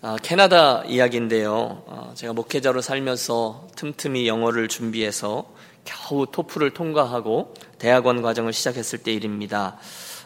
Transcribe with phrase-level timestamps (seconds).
[0.00, 1.82] 아, 캐나다 이야기인데요.
[1.88, 5.52] 아, 제가 목회자로 살면서 틈틈이 영어를 준비해서
[5.84, 9.76] 겨우 토플을 통과하고 대학원 과정을 시작했을 때 일입니다.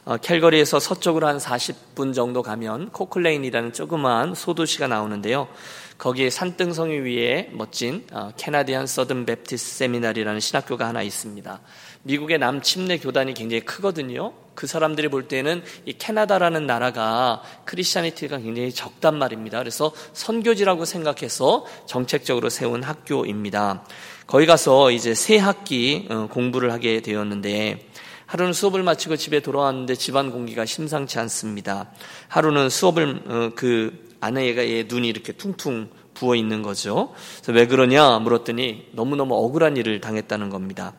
[0.04, 5.48] 어, 캘거리에서 서쪽으로 한 40분 정도 가면 코크레인이라는 조그마한 소도시가 나오는데요.
[5.96, 11.60] 거기에 산등성이 위에 멋진 어, Canadian Southern Baptist Seminary라는 신학교가 하나 있습니다.
[12.02, 14.34] 미국의 남침례 교단이 굉장히 크거든요.
[14.54, 19.58] 그 사람들이 볼 때는 이 캐나다라는 나라가 Christianity가 굉장히 적단 말입니다.
[19.58, 23.84] 그래서 선교지라고 생각해서 정책적으로 세운 학교입니다.
[24.26, 27.88] 거기 가서 이제 새 학기 어, 공부를 하게 되었는데
[28.26, 31.90] 하루는 수업을 마치고 집에 돌아왔는데 집안 공기가 심상치 않습니다.
[32.28, 37.12] 하루는 수업을 어, 그 아내가 의 눈이 이렇게 퉁퉁 부어 있는 거죠.
[37.42, 40.94] 그래서 왜 그러냐 물었더니 너무너무 억울한 일을 당했다는 겁니다.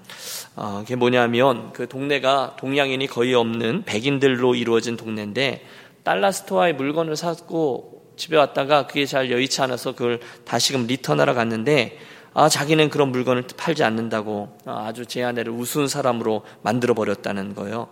[0.56, 5.66] 어, 그게 뭐냐면 그 동네가 동양인이 거의 없는 백인들로 이루어진 동네인데
[6.04, 11.98] 달라스토어의 물건을 사고 집에 왔다가 그게 잘 여의치 않아서 그걸 다시금 return하러 갔는데
[12.36, 17.90] 아, 자기는 그런 물건을 팔지 않는다고 아주 제 아내를 우스운 사람으로 만들어 버렸다는 거예요.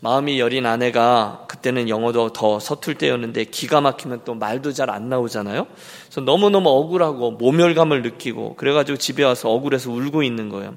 [0.00, 5.66] 마음이 여린 아내가 그때는 영어도 더 서툴 때였는데 기가 막히면 또 말도 잘 안 나오잖아요.
[6.04, 10.74] 그래서 너무너무 억울하고 모멸감을 느끼고 그래가지고 집에 와서 억울해서 울고 있는 거예요.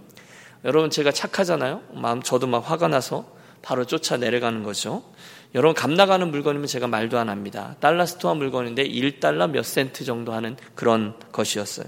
[0.63, 1.81] 여러분 제가 착하잖아요.
[1.93, 3.25] 마음 저도 막 화가 나서
[3.61, 5.03] 바로 쫓아 내려가는 거죠.
[5.53, 7.75] 여러분 값나가는 물건이면 제가 말도 안 합니다.
[7.79, 11.87] dollar store 물건인데 1달러 몇 센트 정도 하는 그런 것이었어요.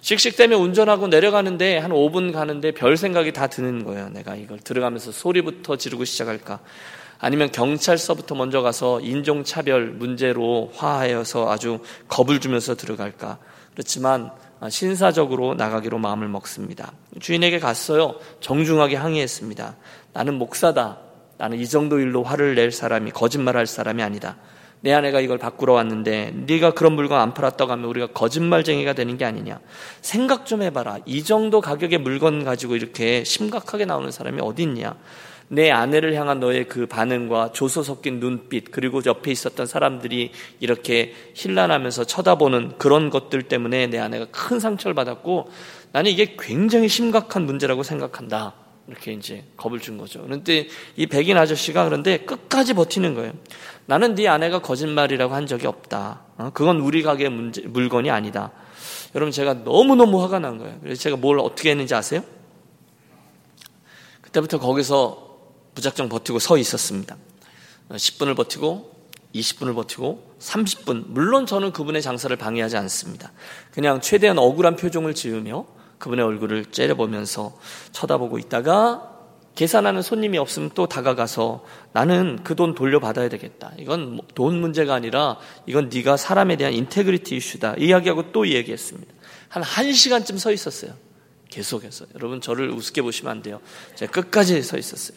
[0.00, 4.10] 씩씩대며 운전하고 내려가는데 한 5분 가는데 별 생각이 다 드는 거예요.
[4.10, 6.60] 내가 이걸 들어가면서 소리부터 지르고 시작할까?
[7.18, 13.38] 아니면 경찰서부터 먼저 가서 인종차별 문제로 화하여서 아주 겁을 주면서 들어갈까?
[13.72, 14.30] 그렇지만
[14.68, 16.92] 신사적으로 나가기로 마음을 먹습니다.
[17.20, 18.14] 주인에게 갔어요.
[18.40, 19.76] 정중하게 항의했습니다.
[20.12, 20.98] 나는 목사다.
[21.38, 24.36] 나는 이 정도 일로 화를 낼 사람이 거짓말할 사람이 아니다.
[24.80, 29.24] 내 아내가 이걸 바꾸러 왔는데 네가 그런 물건 안 팔았다고 하면 우리가 거짓말쟁이가 되는 게
[29.24, 29.58] 아니냐.
[30.02, 30.98] 생각 좀 해봐라.
[31.06, 34.94] 이 정도 가격의 물건 가지고 이렇게 심각하게 나오는 사람이 어디 있냐.
[35.48, 42.04] 내 아내를 향한 너의 그 반응과 조소 섞인 눈빛 그리고 옆에 있었던 사람들이 이렇게 힐난하면서
[42.04, 45.50] 쳐다보는 그런 것들 때문에 내 아내가 큰 상처를 받았고
[45.92, 48.54] 나는 이게 굉장히 심각한 문제라고 생각한다.
[48.86, 50.22] 이렇게 이제 겁을 준 거죠.
[50.22, 53.32] 그런데 이 백인 아저씨가 그런데 끝까지 버티는 거예요.
[53.86, 56.20] 나는 네 아내가 거짓말이라고 한 적이 없다.
[56.36, 56.50] 어?
[56.52, 58.50] 그건 우리 가게 문제, 물건이 아니다.
[59.14, 60.78] 여러분 제가 너무너무 화가 난 거예요.
[60.82, 62.22] 그래서 제가 뭘 어떻게 했는지 아세요?
[64.20, 65.23] 그때부터 거기서
[65.74, 67.16] 무작정 버티고 서 있었습니다.
[67.90, 68.94] 10분을 어, 버티고
[69.34, 71.04] 20분을 버티고 30분.
[71.08, 73.32] 물론 저는 그분의 장사를 방해하지 않습니다.
[73.72, 75.66] 그냥 최대한 억울한 표정을 지으며
[75.98, 77.56] 그분의 얼굴을 째려보면서
[77.92, 79.10] 쳐다보고 있다가
[79.54, 83.72] 계산하는 손님이 없으면 또 다가가서 나는 그 돈 돌려받아야 되겠다.
[83.78, 87.74] 이건 뭐돈 문제가 아니라 이건 네가 사람에 대한 인테그리티 이슈다.
[87.78, 89.12] 이야기하고 또 얘기했습니다.
[89.48, 90.92] 한 1시간쯤 서 있었어요.
[91.48, 92.06] 계속해서.
[92.16, 93.60] 여러분 저를 우습게 보시면 안 돼요.
[93.94, 95.16] 제가 끝까지 서 있었어요.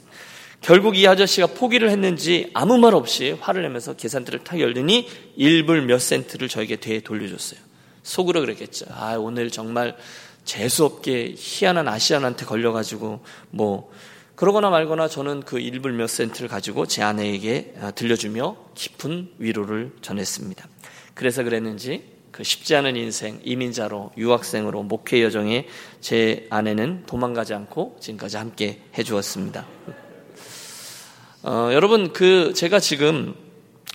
[0.62, 5.08] 결국 이 아저씨가 포기를 했는지 아무 말 없이 화를 내면서 계산대를 탁 열더니
[5.38, 7.60] 1불 몇 센트를 저에게 되 돌려줬어요.
[8.04, 8.86] 속으로 그랬겠죠.
[8.90, 9.96] 아, 오늘 정말
[10.46, 13.92] 재수없게 희한한 아시안한테 걸려가지고 뭐
[14.36, 20.68] 그러거나 말거나 저는 그 1불 몇 센트를 가지고 제 아내에게 아, 들려주며 깊은 위로를 전했습니다.
[21.14, 25.66] 그래서 그랬는지 그 쉽지 않은 인생, 이민자로, 유학생으로, 목회 여정에
[26.02, 29.66] 제 아내는 도망가지 않고 지금까지 함께 해주었습니다.
[31.50, 33.34] 어, 여러분, 그, 제가 지금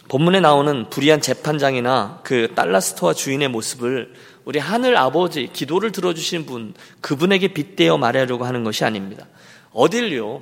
[0.09, 4.15] 본문에 나오는 불의한 재판장이나 그 달라스토와 주인의 모습을
[4.47, 9.27] 우리 하늘 아버지, 기도를 들어주신 분, 그분에게 빗대어 말하려고 하는 것이 아닙니다.
[9.75, 10.41] 어딜요?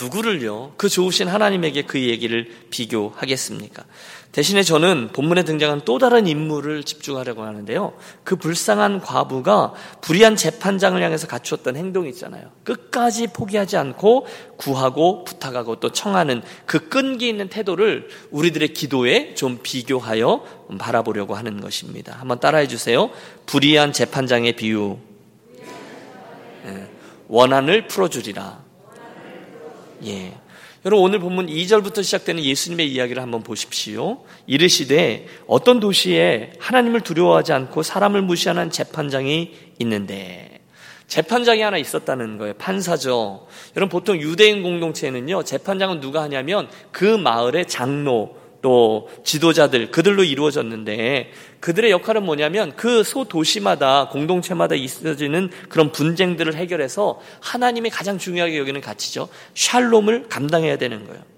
[0.00, 0.72] 누구를요?
[0.76, 3.84] 그 좋으신 하나님에게 그 얘기를 비교하겠습니까?
[4.32, 7.94] 대신에 저는 본문에 등장한 또 다른 인물을 집중하려고 하는데요.
[8.22, 12.50] 그 불쌍한 과부가 불의한 재판장을 향해서 갖추었던 행동이 있잖아요.
[12.64, 14.26] 끝까지 포기하지 않고
[14.56, 20.44] 구하고 부탁하고 또 청하는 그 끈기 있는 태도를 우리들의 기도에 좀 비교하여
[20.78, 22.16] 바라보려고 하는 것입니다.
[22.18, 23.10] 한번 따라해 주세요.
[23.46, 24.98] 불의한 재판장의 비유.
[27.28, 28.65] 원한을 풀어주리라.
[30.04, 30.34] 예.
[30.84, 34.24] 여러분 오늘 본문 2절부터 시작되는 예수님의 이야기를 한번 보십시오.
[34.46, 40.60] 이르시되 어떤 도시에 하나님을 두려워하지 않고 사람을 무시하는 재판장이 있는데
[41.08, 42.54] 재판장이 하나 있었다는 거예요.
[42.54, 43.46] 판사죠.
[43.76, 45.42] 여러분 보통 유대인 공동체는요.
[45.42, 51.30] 재판장은 누가 하냐면 그 마을의 장로 또 지도자들 그들로 이루어졌는데
[51.60, 59.28] 그들의 역할은 뭐냐면 그 소도시마다 공동체마다 있어지는 그런 분쟁들을 해결해서 하나님이 가장 중요하게 여기는 가치죠.
[59.54, 61.35] 샬롬을 감당해야 되는 거예요.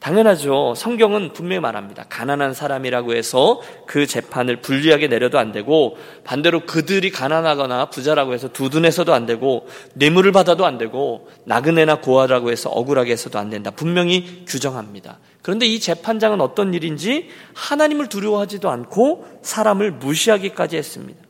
[0.00, 0.74] 당연하죠.
[0.76, 2.06] 성경은 분명히 말합니다.
[2.08, 9.12] 가난한 사람이라고 해서 그 재판을 불리하게 내려도 안 되고 반대로 그들이 가난하거나 부자라고 해서 두둔해서도
[9.12, 13.70] 안 되고 뇌물을 받아도 안 되고 나그네나 고아라고 해서 억울하게 해서도 안 된다.
[13.70, 15.18] 분명히 규정합니다.
[15.42, 21.20] 그런데 이 재판장은 어떤 일인지 하나님을 두려워하지도 않고 사람을 무시하기까지 했습니다.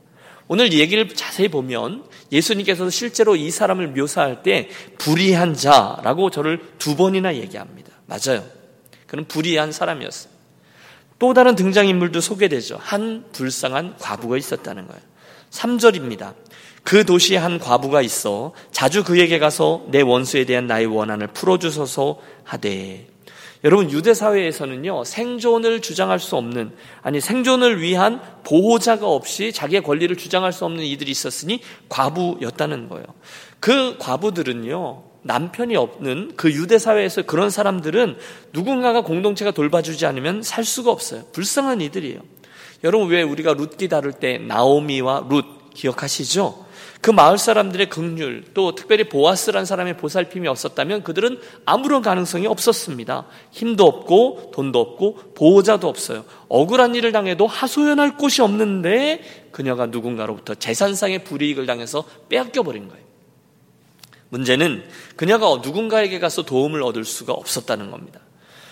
[0.47, 4.69] 오늘 얘기를 자세히 보면 예수님께서도 실제로 이 사람을 묘사할 때
[4.99, 7.91] 불의한 자라고 저를 두 번이나 얘기합니다.
[8.07, 8.60] 맞아요.
[9.11, 10.33] 그는 불의한 사람이었어요.
[11.19, 12.79] 또 다른 등장인물도 소개되죠.
[12.81, 15.03] 한 불쌍한 과부가 있었다는 거예요.
[15.51, 16.35] 3절입니다.
[16.85, 23.09] 그 도시에 한 과부가 있어 자주 그에게 가서 내 원수에 대한 나의 원한을 풀어주소서 하되
[23.65, 26.73] 여러분 유대 사회에서는요 생존을 주장할 수 없는
[27.03, 33.07] 아니 생존을 위한 보호자가 없이 자기의 권리를 주장할 수 없는 이들이 있었으니 과부였다는 거예요.
[33.59, 38.17] 그 과부들은요 남편이 없는 그 유대 사회에서 그런 사람들은
[38.53, 41.25] 누군가가 공동체가 돌봐주지 않으면 살 수가 없어요.
[41.33, 42.21] 불쌍한 이들이에요.
[42.85, 45.45] 여러분 왜 우리가 룻기 다룰 때 나오미와 룻
[45.75, 46.71] 기억하시죠?
[47.01, 53.27] 그 마을 사람들의 극률 또 특별히 보아스란 사람의 보살핌이 없었다면 그들은 아무런 가능성이 없었습니다.
[53.51, 56.25] 힘도 없고 돈도 없고 보호자도 없어요.
[56.49, 63.10] 억울한 일을 당해도 하소연할 곳이 없는데 그녀가 누군가로부터 재산상의 불이익을 당해서 빼앗겨 버린 거예요.
[64.31, 64.85] 문제는
[65.17, 68.21] 그녀가 누군가에게 가서 도움을 얻을 수가 없었다는 겁니다.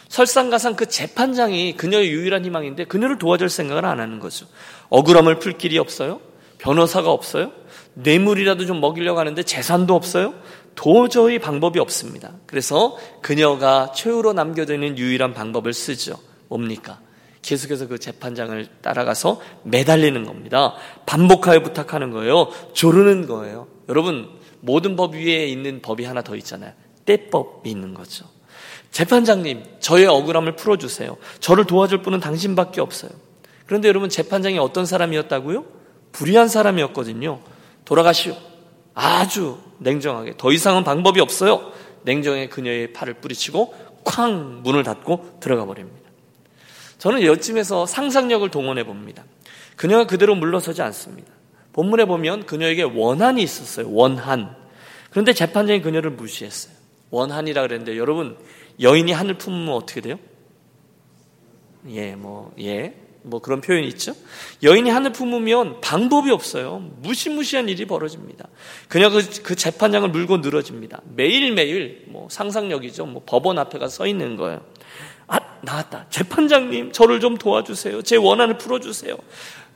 [0.09, 4.47] 설상가상 그 재판장이 그녀의 유일한 희망인데 그녀를 도와줄 생각을 안 하는 거죠.
[4.89, 6.21] 억울함을 풀 길이 없어요?
[6.59, 7.53] 변호사가 없어요?
[7.95, 10.35] 뇌물이라도 좀 먹이려고 하는데 재산도 없어요?
[10.75, 12.33] 도저히 방법이 없습니다.
[12.47, 16.19] 그래서 그녀가 최후로 남겨두는 유일한 방법을 쓰죠.
[16.49, 17.01] 뭡니까?
[17.43, 20.75] 계속해서 그 재판장을 따라가서 매달리는 겁니다.
[21.07, 22.49] 반복하여 부탁하는 거예요.
[22.73, 23.67] 조르는 거예요.
[23.89, 24.29] 여러분,
[24.61, 26.73] 모든 법 위에 있는 법이 하나 더 있잖아요.
[27.05, 28.27] 때법이 있는 거죠.
[28.91, 31.17] 재판장님, 저의 억울함을 풀어주세요.
[31.41, 33.11] 저를 도와줄 분은 당신밖에 없어요.
[33.67, 35.65] 그런데 여러분, 재판장이 어떤 사람이었다고요?
[36.13, 37.41] 불의한 사람이었거든요.
[37.85, 38.37] 돌아가시오.
[38.95, 40.35] 아주 냉정하게.
[40.37, 41.73] 더 이상은 방법이 없어요.
[42.03, 43.75] 냉정하게 그녀의 팔을 뿌리치고
[44.05, 46.09] 쾅 문을 닫고 들어가 버립니다.
[46.99, 49.25] 저는 여쯤에서 상상력을 동원해 봅니다.
[49.77, 51.33] 그녀가 그대로 물러서지 않습니다.
[51.79, 53.89] 본문에 보면 그녀에게 원한이 있었어요.
[53.93, 54.53] 원한.
[55.11, 56.75] 그런데 재판장이 그녀를 무시했어요.
[57.11, 58.37] 원한이라 그랬는데 여러분
[58.81, 60.19] 여인이 한을 품으면 어떻게 돼요?
[61.89, 62.97] 예, 뭐 예.
[63.23, 64.15] 뭐 그런 표현이 있죠.
[64.65, 66.81] 여인이 한을 품으면 방법이 없어요.
[66.97, 68.49] 무시무시한 일이 벌어집니다.
[68.89, 71.03] 그녀 그, 그 재판장을 물고 늘어집니다.
[71.15, 73.07] 매일매일 뭐 상상력이죠.
[73.07, 74.63] 뭐 법원 앞에 가서 서 있는 거예요.
[75.29, 76.07] 아, 나왔다.
[76.09, 78.03] 재판장님, 저를 좀 도와주세요.
[78.03, 79.17] 제 원한을 풀어주세요.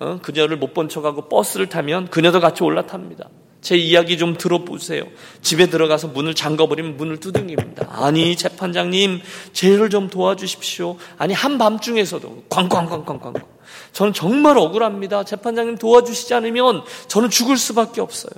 [0.03, 0.19] 어?
[0.21, 3.29] 그녀를 못 본 척하고 버스를 타면 그녀도 같이 올라탑니다.
[3.61, 5.05] 제 이야기 좀 들어보세요.
[5.43, 7.87] 집에 들어가서 문을 잠궈버리면 문을 두둥깁니다.
[7.91, 9.21] 아니, 재판장님,
[9.53, 10.97] 죄를 좀 도와주십시오.
[11.19, 13.35] 아니, 한밤중에서도 꽝꽝꽝꽝꽝.
[13.93, 15.25] 저는 정말 억울합니다.
[15.25, 18.33] 재판장님 도와주시지 않으면 저는 죽을 수밖에 없어요.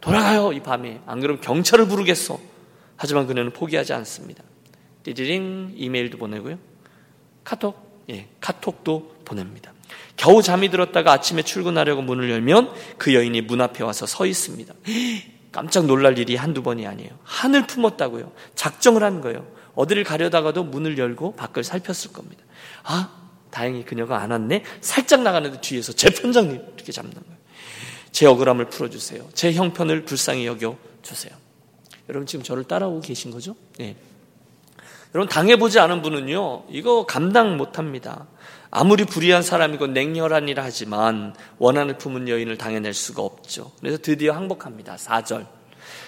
[0.00, 1.00] 돌아가요, 이 밤에.
[1.06, 2.38] 안 그러면 경찰을 부르겠어.
[2.96, 4.44] 하지만 그녀는 포기하지 않습니다.
[5.02, 6.58] 띠디링 이메일도 보내고요.
[7.42, 9.72] 카톡, 예, 카톡도 보냅니다.
[10.16, 14.74] 겨우 잠이 들었다가 아침에 출근하려고 문을 열면 그 여인이 문 앞에 와서 서 있습니다.
[15.52, 17.10] 깜짝 놀랄 일이 한두 번이 아니에요.
[17.24, 18.32] 한을 품었다고요.
[18.54, 19.46] 작정을 한 거예요.
[19.74, 22.42] 어디를 가려다가도 문을 열고 밖을 살폈을 겁니다.
[22.84, 23.10] 아,
[23.50, 24.64] 다행히 그녀가 안 왔네?
[24.80, 26.60] 살짝 나가는데 뒤에서 재판장님!
[26.76, 27.36] 이렇게 잡는 거예요.
[28.10, 29.28] 제 억울함을 풀어주세요.
[29.34, 31.34] 제 형편을 불쌍히 여겨 주세요.
[32.08, 33.56] 여러분 지금 저를 따라오고 계신 거죠?
[33.78, 33.96] 네.
[35.14, 38.26] 여러분 당해보지 않은 분은요, 이거 감당 못합니다.
[38.74, 43.70] 아무리 불의한 사람이고 냉혈한이라 하지만 원한을 품은 여인을 당해낼 수가 없죠.
[43.80, 44.96] 그래서 드디어 항복합니다.
[44.96, 45.46] 4절.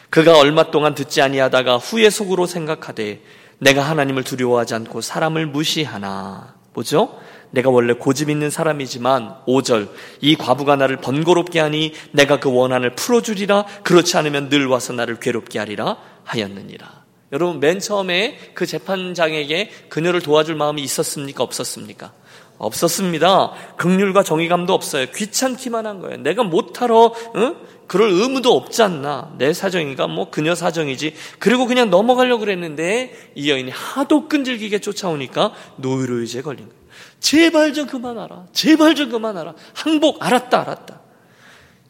[0.08, 3.20] 그가 얼마 동안 듣지 아니하다가 후에 속으로 생각하되
[3.58, 6.54] 내가 하나님을 두려워하지 않고 사람을 무시하나.
[6.72, 7.20] 뭐죠?
[7.50, 9.90] 내가 원래 고집 있는 사람이지만 5절
[10.22, 15.58] 이 과부가 나를 번거롭게 하니 내가 그 원한을 풀어주리라 그렇지 않으면 늘 와서 나를 괴롭게
[15.58, 17.04] 하리라 하였느니라.
[17.32, 22.12] 여러분 맨 처음에 그 재판장에게 그녀를 도와줄 마음이 있었습니까 없었습니까?
[22.58, 23.52] 없었습니다.
[23.76, 25.06] 극률과 정의감도 없어요.
[25.14, 26.18] 귀찮기만 한 거예요.
[26.18, 27.56] 내가 못하러 응?
[27.86, 29.34] 그럴 의무도 없지 않나.
[29.38, 31.14] 내 사정이가 뭐 그녀 사정이지.
[31.38, 36.84] 그리고 그냥 넘어가려고 그랬는데 이 여인이 하도 끈질기게 쫓아오니까 노이로유제에 걸린 거예요.
[37.20, 38.46] 제발 좀 그만하라.
[38.52, 39.54] 제발 좀 그만하라.
[39.74, 41.00] 항복 알았다 알았다.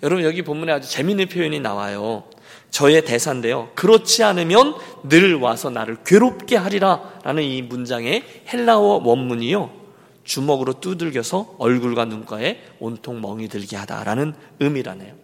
[0.02, 2.25] 여러분 여기 본문에 아주 재미있는 표현이 나와요.
[2.71, 3.71] 저의 대사인데요.
[3.75, 9.83] 그렇지 않으면 늘 와서 나를 괴롭게 하리라 라는 이 문장의 헬라어 원문이요.
[10.24, 15.14] 주먹으로 두들겨서 얼굴과 눈가에 온통 멍이 들게 하다라는 의미라네요.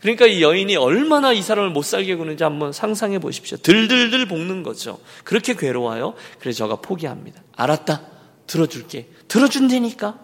[0.00, 3.58] 그러니까 이 여인이 얼마나 이 사람을 못 살게 구는지 한번 상상해 보십시오.
[3.58, 4.98] 들들들 볶는 거죠.
[5.24, 6.14] 그렇게 괴로워요.
[6.38, 7.42] 그래서 저가 포기합니다.
[7.54, 8.02] 알았다.
[8.46, 9.08] 들어줄게.
[9.28, 10.18] 들어준다니까.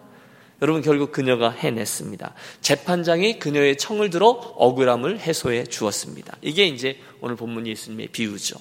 [0.62, 2.32] 여러분 결국 그녀가 해냈습니다.
[2.62, 6.38] 재판장이 그녀의 청을 들어 억울함을 해소해 주었습니다.
[6.40, 8.56] 이게 이제 오늘 본문 예수님의 비유죠.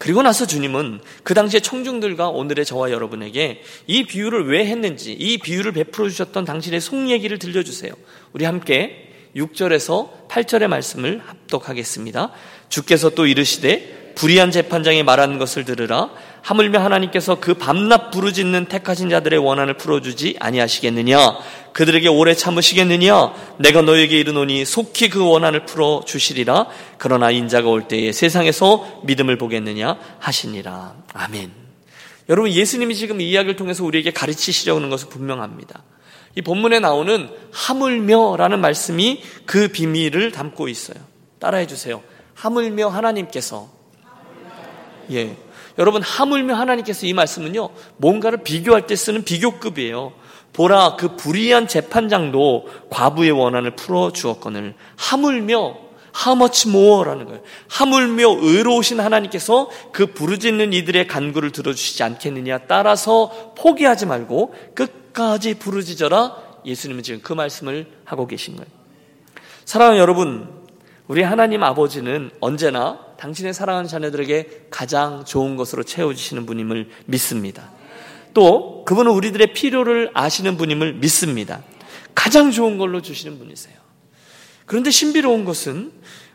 [0.00, 5.72] 그리고 나서 주님은 그 당시의 청중들과 오늘의 저와 여러분에게 이 비유를 왜 했는지 이 비유를
[5.72, 7.92] 베풀어 주셨던 당신의 속 얘기를 들려주세요.
[8.32, 12.32] 우리 함께 6절에서 8절의 말씀을 합독하겠습니다.
[12.70, 16.08] 주께서 또 이르시되 불의한 재판장이 말하는 것을 들으라
[16.42, 21.38] 하물며 하나님께서 그 밤낮 부르짖는 택하신 자들의 원한을 풀어주지 아니하시겠느냐?
[21.72, 23.32] 그들에게 오래 참으시겠느냐?
[23.58, 26.66] 내가 너에게 이르노니 속히 그 원한을 풀어 주시리라.
[26.98, 30.94] 그러나 인자가 올 때에 세상에서 믿음을 보겠느냐 하시니라.
[31.12, 31.52] 아멘.
[32.28, 35.82] 여러분 예수님이 지금 이 이야기를 통해서 우리에게 가르치시려는 것은 분명합니다.
[36.36, 40.98] 이 본문에 나오는 하물며라는 말씀이 그 비밀을 담고 있어요.
[41.38, 42.02] 따라해 주세요.
[42.34, 43.68] 하물며 하나님께서.
[45.12, 45.36] 예
[45.78, 50.12] 여러분 하물며 하나님께서 이 말씀은요 뭔가를 비교할 때 쓰는 비교급이에요.
[50.52, 55.90] 보라 그 불의한 재판장도 과부의 원한을 풀어 주었거늘 하물며
[56.36, 57.40] much more라는 거예요.
[57.68, 66.36] 하물며 의로우신 하나님께서 그 부르짖는 이들의 간구를 들어주시지 않겠느냐 따라서 포기하지 말고 끝까지 부르짖어라
[66.66, 68.68] 예수님은 지금 그 말씀을 하고 계신 거예요.
[69.64, 70.48] 사랑하는 여러분
[71.06, 77.70] 우리 하나님 아버지는 언제나 당신의 사랑하는 자녀들에게 가장 좋은 것으로 채워주시는 분임을 믿습니다.
[78.32, 81.62] 또 그분은 우리들의 필요를 아시는 분임을 믿습니다.
[82.14, 83.76] 가장 좋은 걸로 주시는 분이세요.
[84.64, 85.92] 그런데 신비로운 것은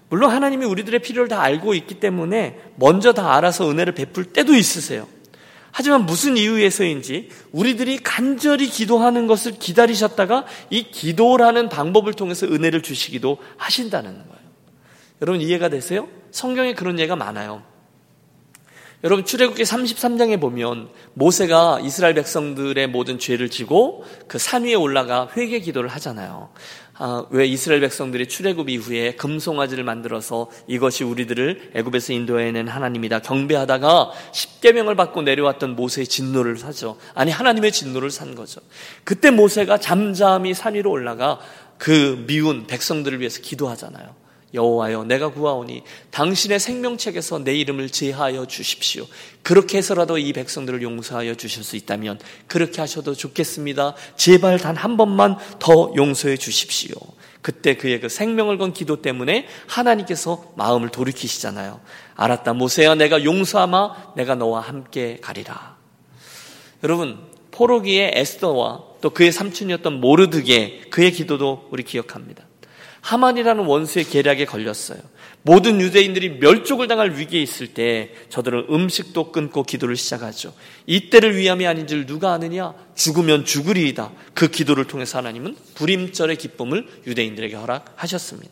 [0.09, 5.07] 물론 하나님이 우리들의 필요를 다 알고 있기 때문에 먼저 다 알아서 은혜를 베풀 때도 있으세요.
[5.71, 14.13] 하지만 무슨 이유에서인지 우리들이 간절히 기도하는 것을 기다리셨다가 이 기도라는 방법을 통해서 은혜를 주시기도 하신다는
[14.13, 14.45] 거예요.
[15.21, 16.07] 여러분 이해가 되세요?
[16.35, 17.63] 성경에 그런 예가 많아요.
[19.05, 25.59] 여러분 출애굽기 33장에 보면 모세가 이스라엘 백성들의 모든 죄를 지고 그 산 위에 올라가 회개
[25.59, 26.49] 기도를 하잖아요.
[26.97, 34.95] 아, 왜 이스라엘 백성들이 출애굽 이후에 금송아지를 만들어서 이것이 우리들을 애굽에서 인도해낸 하나님이다 경배하다가 십계명을
[34.95, 36.97] 받고 내려왔던 모세의 진노를 사죠.
[37.13, 38.59] 아니 하나님의 진노를 산 거죠.
[39.05, 41.39] 그때 모세가 잠잠히 산 위로 올라가
[41.77, 44.24] 그 미운 백성들을 위해서 기도하잖아요.
[44.55, 49.05] 여호와여 내가 구하오니 당신의 생명책에서 내 이름을 제하여 주십시오.
[49.43, 53.95] 그렇게 해서라도 이 백성들을 용서하여 주실 수 있다면 그렇게 하셔도 좋겠습니다.
[54.15, 56.95] 제발 단 한 번만 더 용서해 주십시오.
[57.41, 61.79] 그때 그의 그 생명을 건 기도 때문에 하나님께서 마음을 돌이키시잖아요.
[62.15, 62.53] 알았다.
[62.53, 65.77] 모세야 내가 용서하마 내가 너와 함께 가리라.
[66.83, 67.17] 여러분
[67.49, 72.43] 포로기의 에스더와 또 그의 삼촌이었던 모르드게 그의 기도도 우리 기억합니다.
[73.05, 74.97] 하만이라는 원수의 계략에 걸렸어요.
[75.43, 80.55] 모든 유대인들이 멸족을 당할 위기에 있을 때 저들은 음식도 끊고 기도를 시작하죠.
[80.87, 82.73] 이때를 위함이 아닌 줄 누가 아느냐?
[82.95, 84.11] 죽으면 죽으리이다.
[84.33, 88.51] 그 기도를 통해서 하나님은 불임절의 기쁨을 유대인들에게 허락하셨습니다.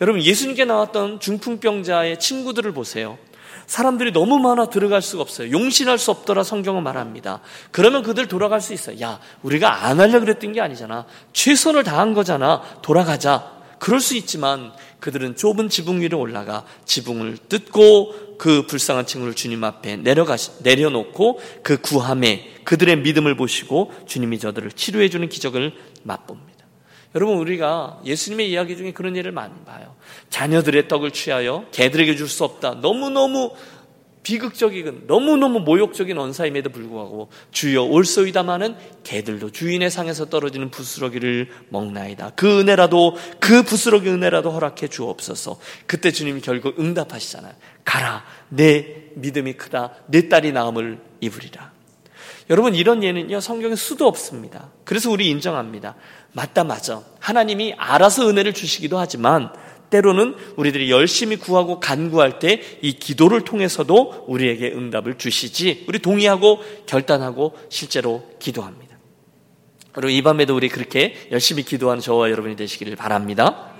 [0.00, 3.18] 여러분 예수님께 나왔던 중풍병자의 친구들을 보세요.
[3.68, 5.52] 사람들이 너무 많아 들어갈 수가 없어요.
[5.52, 7.40] 용신할 수 없더라 성경은 말합니다.
[7.70, 8.98] 그러면 그들 돌아갈 수 있어요.
[9.00, 11.04] 야, 우리가 안 하려고 그랬던 게 아니잖아.
[11.34, 12.62] 최선을 다한 거잖아.
[12.80, 13.52] 돌아가자.
[13.78, 19.96] 그럴 수 있지만 그들은 좁은 지붕 위로 올라가 지붕을 뜯고 그 불쌍한 친구를 주님 앞에
[19.96, 26.47] 내려가 내려놓고 그 구함에 그들의 믿음을 보시고 주님이 저들을 치료해 주는 기적을 맛봅니다.
[27.14, 29.94] 여러분 우리가 예수님의 이야기 중에 그런 예를 많이 봐요.
[30.30, 32.74] 자녀들의 떡을 취하여 개들에게 줄 수 없다.
[32.74, 33.52] 너무너무
[34.22, 42.32] 비극적이고 너무너무 모욕적인 언사임에도 불구하고 주여 올소이다마는 개들도 주인의 상에서 떨어지는 부스러기를 먹나이다.
[42.36, 45.58] 그 은혜라도 그 부스러기 은혜라도 허락해 주옵소서.
[45.86, 47.54] 그때 주님이 결국 응답하시잖아요.
[47.84, 48.24] 가라.
[48.50, 49.94] 내 믿음이 크다.
[50.08, 51.72] 내 딸이 나음을 입으리라.
[52.50, 54.70] 여러분 이런 예는요 성경에 수도 없습니다.
[54.84, 55.96] 그래서 우리 인정합니다.
[56.32, 57.02] 맞다 맞아.
[57.20, 59.50] 하나님이 알아서 은혜를 주시기도 하지만
[59.90, 65.84] 때로는 우리들이 열심히 구하고 간구할 때 이 기도를 통해서도 우리에게 응답을 주시지.
[65.88, 68.98] 우리 동의하고 결단하고 실제로 기도합니다.
[69.92, 73.72] 그리고 이 밤에도 우리 그렇게 열심히 기도하는 저와 여러분이 되시기를 바랍니다.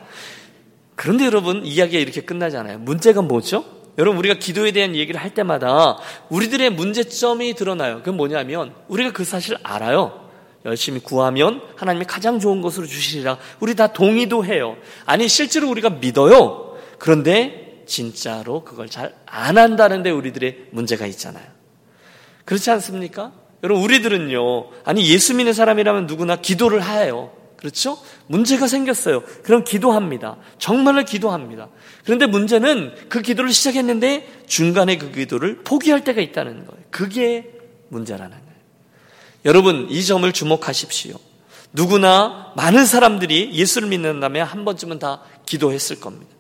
[0.95, 2.79] 그런데 여러분 이야기가 이렇게 끝나잖아요.
[2.79, 3.65] 문제가 뭐죠?
[3.99, 7.99] 여러분 우리가 기도에 대한 얘기를 할 때마다 우리들의 문제점이 드러나요.
[7.99, 10.28] 그건 뭐냐면 우리가 그 사실 알아요.
[10.65, 13.39] 열심히 구하면 하나님이 가장 좋은 것으로 주시리라.
[13.61, 14.77] 우리 다 동의도 해요.
[15.07, 16.77] 아니, 실제로 우리가 믿어요.
[16.99, 21.45] 그런데 진짜로 그걸 잘 안 한다는데 우리들의 문제가 있잖아요.
[22.45, 23.33] 그렇지 않습니까?
[23.63, 27.33] 여러분, 우리들은요, 아니, 예수 믿는 사람이라면 누구나 기도를 해요.
[27.57, 27.99] 그렇죠?
[28.29, 29.23] 문제가 생겼어요.
[29.43, 30.37] 그럼 기도합니다.
[30.59, 31.69] 정말로 기도합니다.
[32.05, 36.85] 그런데 문제는 그 기도를 시작했는데 중간에 그 기도를 포기할 때가 있다는 거예요.
[36.91, 37.51] 그게
[37.89, 38.48] 문제라는 거예요.
[39.45, 41.17] 여러분, 이 점을 주목하십시오.
[41.73, 46.33] 누구나 많은 사람들이 예수를 믿는다면 한 번쯤은 다 기도했을 겁니다.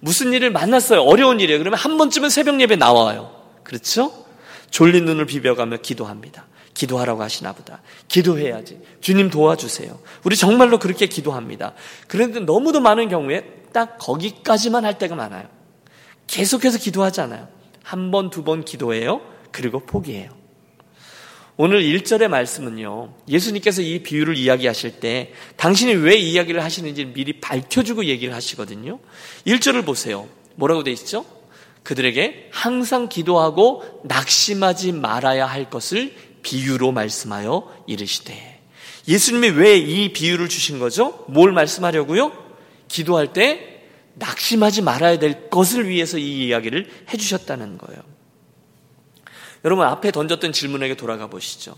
[0.00, 1.02] 무슨 일을 만났어요?
[1.02, 1.58] 어려운 일이에요.
[1.60, 3.32] 그러면 한 번쯤은 새벽 예배 나와요.
[3.62, 4.12] 그렇죠?
[4.70, 6.46] 졸린 눈을 비벼가며 기도합니다.
[6.74, 7.80] 기도하라고 하시나 보다.
[8.08, 8.80] 기도해야지.
[9.00, 9.98] 주님 도와주세요.
[10.24, 11.74] 우리 정말로 그렇게 기도합니다.
[12.08, 15.46] 그런데 너무도 많은 경우에 딱 거기까지만 할 때가 많아요.
[16.26, 17.48] 계속해서 기도하지 않아요.
[17.82, 19.20] 한 번, 두 번 기도해요.
[19.52, 20.30] 그리고 포기해요.
[21.58, 28.34] 오늘 1절의 말씀은요, 예수님께서 이 비유를 이야기하실 때, 당신이 왜 이야기를 하시는지 미리 밝혀주고 얘기를
[28.34, 28.98] 하시거든요.
[29.46, 30.28] 1절을 보세요.
[30.56, 31.26] 뭐라고 돼 있죠?
[31.82, 38.60] 그들에게 항상 기도하고 낙심하지 말아야 할 것을 비유로 말씀하여 이르시되.
[39.08, 41.24] 예수님이 왜 이 비유를 주신 거죠?
[41.28, 42.32] 뭘 말씀하려고요?
[42.88, 43.82] 기도할 때
[44.14, 48.11] 낙심하지 말아야 될 것을 위해서 이 이야기를 해주셨다는 거예요.
[49.64, 51.74] 여러분 앞에 던졌던 질문에게 돌아가 보시죠.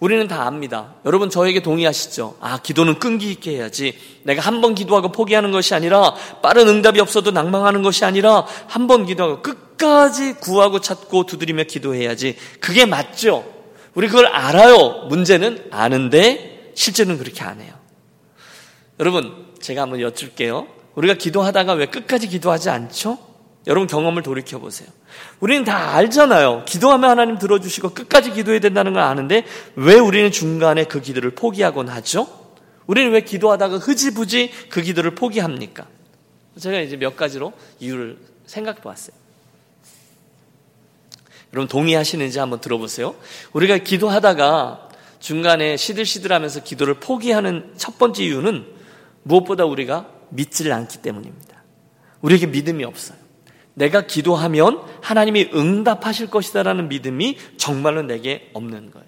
[0.00, 0.94] 우리는 다 압니다.
[1.04, 2.36] 여러분 저에게 동의하시죠?
[2.40, 3.96] 아, 기도는 끈기 있게 해야지.
[4.24, 9.06] 내가 한 번 기도하고 포기하는 것이 아니라 빠른 응답이 없어도 낭망하는 것이 아니라 한 번
[9.06, 12.36] 기도하고 끝까지 구하고 찾고 두드리며 기도해야지.
[12.60, 13.44] 그게 맞죠?
[13.94, 15.06] 우리 그걸 알아요.
[15.08, 17.72] 문제는 아는데 실제는 그렇게 안 해요.
[18.98, 20.66] 여러분, 제가 한번 여쭐게요.
[20.96, 23.18] 우리가 기도하다가 왜 끝까지 기도하지 않죠?
[23.66, 24.88] 여러분 경험을 돌이켜 보세요.
[25.40, 26.64] 우리는 다 알잖아요.
[26.66, 29.44] 기도하면 하나님 들어주시고 끝까지 기도해야 된다는 걸 아는데
[29.76, 32.26] 왜 우리는 중간에 그 기도를 포기하곤 하죠?
[32.86, 35.86] 우리는 왜 기도하다가 흐지부지 그 기도를 포기합니까?
[36.58, 39.16] 제가 이제 몇 가지로 이유를 생각해 봤어요.
[41.52, 43.14] 여러분 동의하시는지 한번 들어보세요.
[43.52, 44.88] 우리가 기도하다가
[45.20, 48.66] 중간에 시들시들하면서 기도를 포기하는 첫 번째 이유는
[49.22, 51.62] 무엇보다 우리가 믿지를 않기 때문입니다.
[52.22, 53.21] 우리에게 믿음이 없어요.
[53.74, 59.06] 내가 기도하면 하나님이 응답하실 것이다라는 믿음이 정말로 내게 없는 거예요.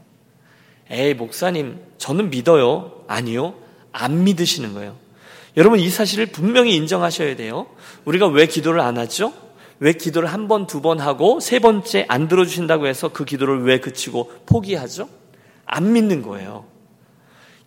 [0.91, 3.05] 에이, 목사님, 저는 믿어요.
[3.09, 3.55] 아니요.
[3.93, 4.97] 안 믿으시는 거예요.
[5.57, 7.67] 여러분, 이 사실을 분명히 인정하셔야 돼요.
[8.05, 9.33] 우리가 왜 기도를 안 하죠?
[9.79, 13.81] 왜 기도를 한 번, 두 번 하고 세 번째 안 들어주신다고 해서 그 기도를 왜
[13.81, 15.09] 그치고 포기하죠?
[15.67, 16.67] 안 믿는 거예요.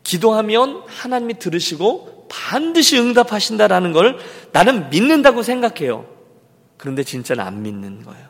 [0.04, 4.18] 기도하면 하나님이 들으시고 반드시 응답하신다라는 걸
[4.52, 6.06] 나는 믿는다고 생각해요.
[6.78, 8.28] 그런데 진짜는 안 믿는 거예요.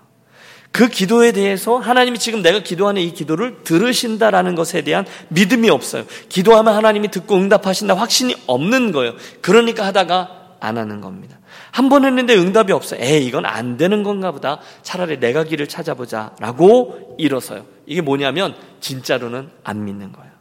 [0.71, 6.05] 그 기도에 대해서 하나님이 지금 내가 기도하는 이 기도를 들으신다라는 것에 대한 믿음이 없어요.
[6.29, 9.13] 기도하면 하나님이 듣고 응답하신다 확신이 없는 거예요.
[9.41, 11.37] 그러니까 하다가 안 하는 겁니다.
[11.71, 12.95] 한 번 했는데 응답이 없어.
[12.97, 14.59] 에이, 이건 안 되는 건가 보다.
[14.81, 16.35] 차라리 내가 길을 찾아보자.
[16.39, 17.65] 라고 일어서요.
[17.85, 20.31] 이게 뭐냐면, 진짜로는 안 믿는 거예요.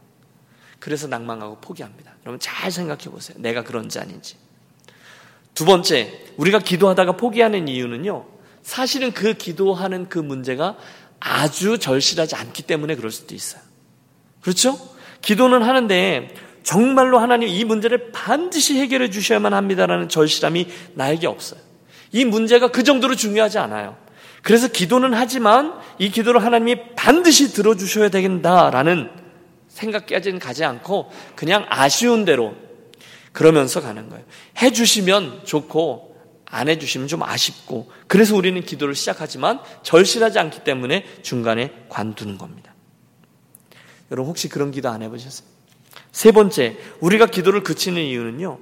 [0.79, 2.11] 그래서 낭망하고 포기합니다.
[2.25, 3.37] 여러분 잘 생각해 보세요.
[3.39, 4.35] 내가 그런지 아닌지.
[5.57, 8.27] 두 번째, 우리가 기도하다가 포기하는 이유는요,
[8.61, 10.77] 사실은 그 기도하는 그 문제가
[11.19, 13.59] 아주 절실하지 않기 때문에 그럴 수도 있어요.
[14.39, 14.77] 그렇죠?
[15.23, 16.29] 기도는 하는데
[16.61, 21.59] 정말로 하나님 이 문제를 반드시 해결해 주셔야만 합니다라는 절실함이 나에게 없어요.
[22.11, 23.97] 이 문제가 그 정도로 중요하지 않아요.
[24.43, 29.09] 그래서 기도는 하지만 이 기도를 하나님이 반드시 들어주셔야 되겠다라는
[29.69, 32.53] 생각까지는 가지 않고 그냥 아쉬운 대로
[33.37, 34.25] 그러면서 가는 거예요.
[34.63, 42.39] 해주시면 좋고, 안 해주시면 좀 아쉽고, 그래서 우리는 기도를 시작하지만 절실하지 않기 때문에 중간에 관두는
[42.39, 42.73] 겁니다.
[44.09, 45.47] 여러분, 혹시 그런 기도 안 해보셨어요?
[46.11, 48.57] 세 번째, 우리가 기도를 그치는 이유는요,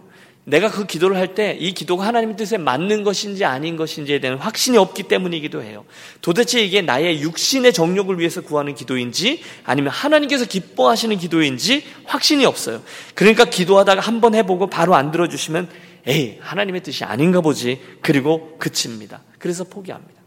[0.47, 4.77] 내가 그 기도를 할 때 이 기도가 하나님 뜻에 맞는 것인지 아닌 것인지에 대한 확신이
[4.77, 5.85] 없기 때문이기도 해요.
[6.21, 12.81] 도대체 이게 나의 육신의 정욕을 위해서 구하는 기도인지 아니면 하나님께서 기뻐하시는 기도인지 확신이 없어요.
[13.15, 15.67] 그러니까 기도하다가 한 번 해보고 바로 안 들어주시면
[16.07, 17.81] 에이, 하나님의 뜻이 아닌가 보지.
[18.01, 19.23] 그리고 그칩니다.
[19.39, 20.21] 그래서 포기합니다.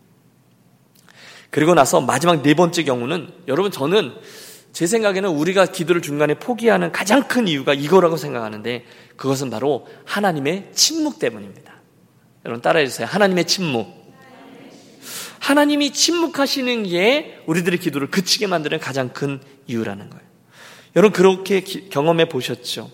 [1.51, 4.13] 그리고 나서 마지막 네 번째 경우는 여러분 저는
[4.79, 8.85] 제 생각에는 우리가 기도를 중간에 포기하는 가장 큰 이유가 이거라고 생각하는데
[9.17, 11.73] 그것은 바로 하나님의 침묵 때문입니다.
[12.45, 13.05] 여러분 따라해 주세요.
[13.11, 13.89] 하나님의 침묵.
[15.41, 20.25] 하나님이 침묵하시는 게 우리들의 기도를 그치게 만드는 가장 큰 이유라는 거예요.
[20.95, 22.89] 여러분 그렇게 기, 경험해 보셨죠?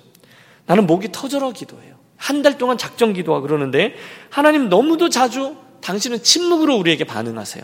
[0.65, 1.97] 나는 목이 터져라 기도해요.
[2.17, 3.95] 한 달 동안 작정 기도하고 그러는데
[4.31, 7.63] 하나님 너무도 자주 당신은 침묵으로 우리에게 반응하세요.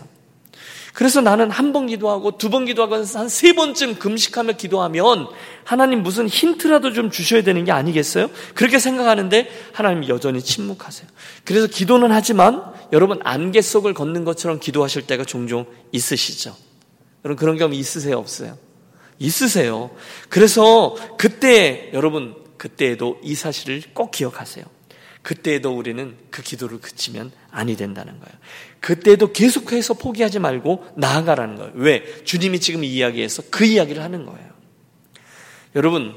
[0.93, 5.27] 그래서 나는 한 번 기도하고 두 번 기도하고 한 세 번쯤 금식하며 기도하면
[5.63, 8.29] 하나님 무슨 힌트라도 좀 주셔야 되는 게 아니겠어요?
[8.55, 11.07] 그렇게 생각하는데 하나님 여전히 침묵하세요.
[11.45, 16.55] 그래서 기도는 하지만 여러분 안개 속을 걷는 것처럼 기도하실 때가 종종 있으시죠?
[17.23, 18.17] 여러분 그런 경험 있으세요?
[18.17, 18.57] 없어요?
[19.17, 19.91] 있으세요.
[20.29, 24.65] 그래서 그때 여러분 그때에도 이 사실을 꼭 기억하세요.
[25.21, 28.35] 그때에도 우리는 그 기도를 그치면 아니 된다는 거예요.
[28.79, 31.71] 그때도 계속해서 포기하지 말고 나아가라는 거예요.
[31.75, 32.23] 왜?
[32.23, 34.49] 주님이 지금 이 이야기에서 그 이야기를 하는 거예요.
[35.75, 36.15] 여러분,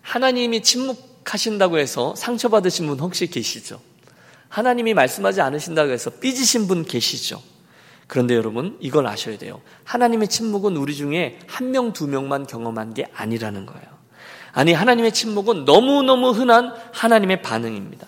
[0.00, 3.80] 하나님이 침묵하신다고 해서 상처받으신 분 혹시 계시죠?
[4.48, 7.42] 하나님이 말씀하지 않으신다고 해서 삐지신 분 계시죠?
[8.06, 9.60] 그런데 여러분, 이걸 아셔야 돼요.
[9.84, 13.93] 하나님의 침묵은 우리 중에 한 명, 두 명만 경험한 게 아니라는 거예요.
[14.54, 18.06] 아니, 하나님의 침묵은 너무너무 흔한 하나님의 반응입니다.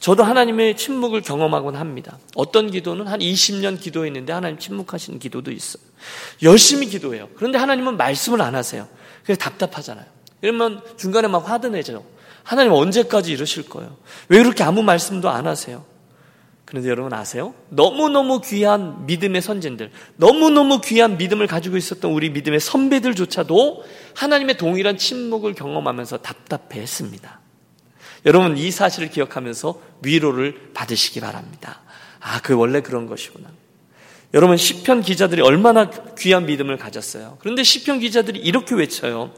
[0.00, 2.18] 저도 하나님의 침묵을 경험하곤 합니다.
[2.34, 5.82] 어떤 기도는 한 20년 기도했는데 하나님 침묵하시는 기도도 있어요.
[6.42, 7.28] 열심히 기도해요.
[7.36, 8.86] 그런데 하나님은 말씀을 안 하세요.
[9.22, 10.04] 그래서 답답하잖아요.
[10.42, 12.04] 이러면 중간에 막 화도 내죠.
[12.42, 13.96] 하나님 언제까지 이러실 거예요?
[14.28, 15.84] 왜 그렇게 아무 말씀도 안 하세요?
[16.74, 17.54] 그런데 여러분 아세요?
[17.68, 23.84] 너무너무 귀한 믿음의 선진들, 너무너무 귀한 믿음을 가지고 있었던 우리 믿음의 선배들조차도
[24.16, 27.38] 하나님의 동일한 침묵을 경험하면서 답답해 했습니다.
[28.26, 31.80] 여러분 이 사실을 기억하면서 위로를 받으시기 바랍니다.
[32.18, 33.50] 아, 그 원래 그런 것이구나.
[34.32, 37.36] 여러분 시편 기자들이 얼마나 귀한 믿음을 가졌어요.
[37.38, 39.32] 그런데 시편 기자들이 이렇게 외쳐요.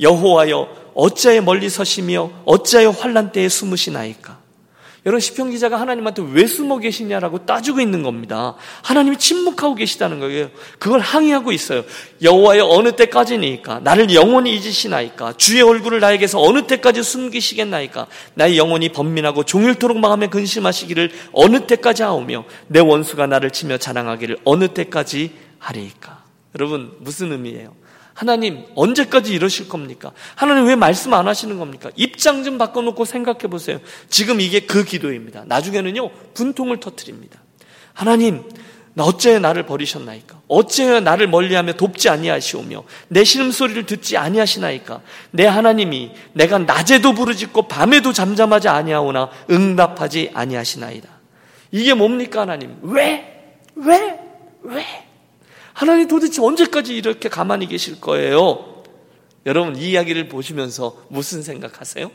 [0.00, 4.46] 여호와여 어찌하여 멀리 서시며 어찌하여 환란 때에 숨으시나이까.
[5.06, 8.54] 여러분 시편 기자가 하나님한테 왜 숨어 계시냐라고 따지고 있는 겁니다.
[8.82, 10.50] 하나님이 침묵하고 계시다는 거예요.
[10.78, 11.84] 그걸 항의하고 있어요.
[12.20, 19.44] 여호와여 어느 때까지니까 나를 영원히 잊으시나이까 주의 얼굴을 나에게서 어느 때까지 숨기시겠나이까 나의 영혼이 번민하고
[19.44, 26.24] 종일토록 마음에 근심하시기를 어느 때까지 하오며 내 원수가 나를 치며 자랑하기를 어느 때까지 하리이까.
[26.54, 27.74] 여러분 무슨 의미예요?
[28.18, 30.10] 하나님 언제까지 이러실 겁니까?
[30.34, 31.88] 하나님 왜 말씀 안 하시는 겁니까?
[31.94, 33.78] 입장 좀 바꿔놓고 생각해 보세요.
[34.08, 35.44] 지금 이게 그 기도입니다.
[35.46, 37.38] 나중에는요 분통을 터트립니다.
[37.92, 38.42] 하나님
[38.94, 40.40] 나 어째 나를 버리셨나이까?
[40.48, 45.00] 어째 나를 멀리하며 돕지 아니하시오며 내 신음소리를 듣지 아니하시나이까?
[45.30, 51.08] 내 하나님이 내가 낮에도 부르짖고 밤에도 잠잠하지 아니하오나 응답하지 아니하시나이다.
[51.70, 52.78] 이게 뭡니까 하나님?
[52.82, 53.60] 왜?
[53.76, 54.18] 왜?
[54.64, 55.07] 왜?
[55.78, 58.82] 하나님 도대체 언제까지 이렇게 가만히 계실 거예요?
[59.46, 62.10] 여러분 이 이야기를 보시면서 무슨 생각하세요?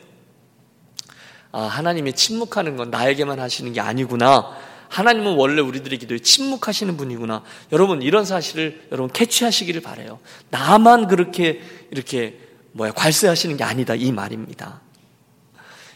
[1.53, 4.53] 아, 하나님이 침묵하는 건 나에게만 하시는 게 아니구나.
[4.89, 7.41] 하나님은 원래 우리들의 기도에 침묵하시는 분이구나.
[7.71, 10.19] 여러분 이런 사실을 여러분 캐치하시기를 바래요.
[10.49, 12.37] 나만 그렇게 이렇게
[12.73, 14.81] 뭐야 괄세하시는 게 아니다 이 말입니다.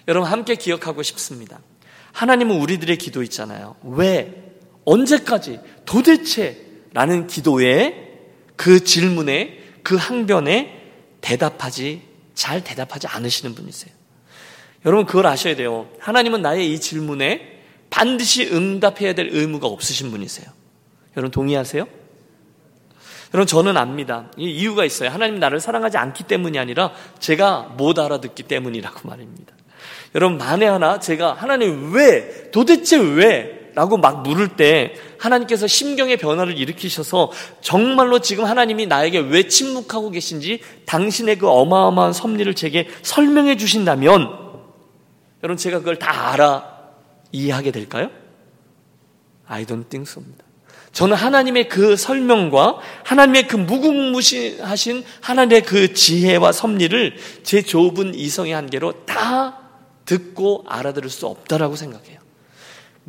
[0.08, 1.60] 여러분 함께 기억하고 싶습니다.
[2.14, 3.76] 하나님은 우리들의 기도 있잖아요.
[3.84, 4.54] 왜
[4.86, 8.08] 언제까지 도대체 라는 기도에
[8.56, 12.02] 그 질문에 그 항변에 대답하지
[12.34, 13.94] 잘 대답하지 않으시는 분이세요.
[14.86, 15.90] 여러분 그걸 아셔야 돼요.
[16.00, 20.48] 하나님은 나의 이 질문에 반드시 응답해야 될 의무가 없으신 분이세요.
[21.16, 21.88] 여러분 동의하세요?
[23.34, 24.32] 여러분 저는 압니다.
[24.38, 25.10] 이유가 있어요.
[25.10, 29.54] 하나님 나를 사랑하지 않기 때문이 아니라 제가 못 알아듣기 때문이라고 말입니다.
[30.16, 36.58] 여러분 만에 하나 제가 하나님 왜 도대체 왜 라고 막 물을 때 하나님께서 심경의 변화를
[36.58, 44.48] 일으키셔서 정말로 지금 하나님이 나에게 왜 침묵하고 계신지 당신의 그 어마어마한 섭리를 제게 설명해 주신다면
[45.44, 46.78] 여러분 제가 그걸 다 알아
[47.32, 48.10] 이해하게 될까요?
[49.48, 50.44] I don't think so입니다.
[50.92, 59.06] 저는 하나님의 그 설명과 하나님의 그 무궁무진하신 하나님의 그 지혜와 섭리를 제 좁은 이성의 한계로
[59.06, 59.60] 다
[60.06, 62.17] 듣고 알아들을 수 없다라고 생각해요.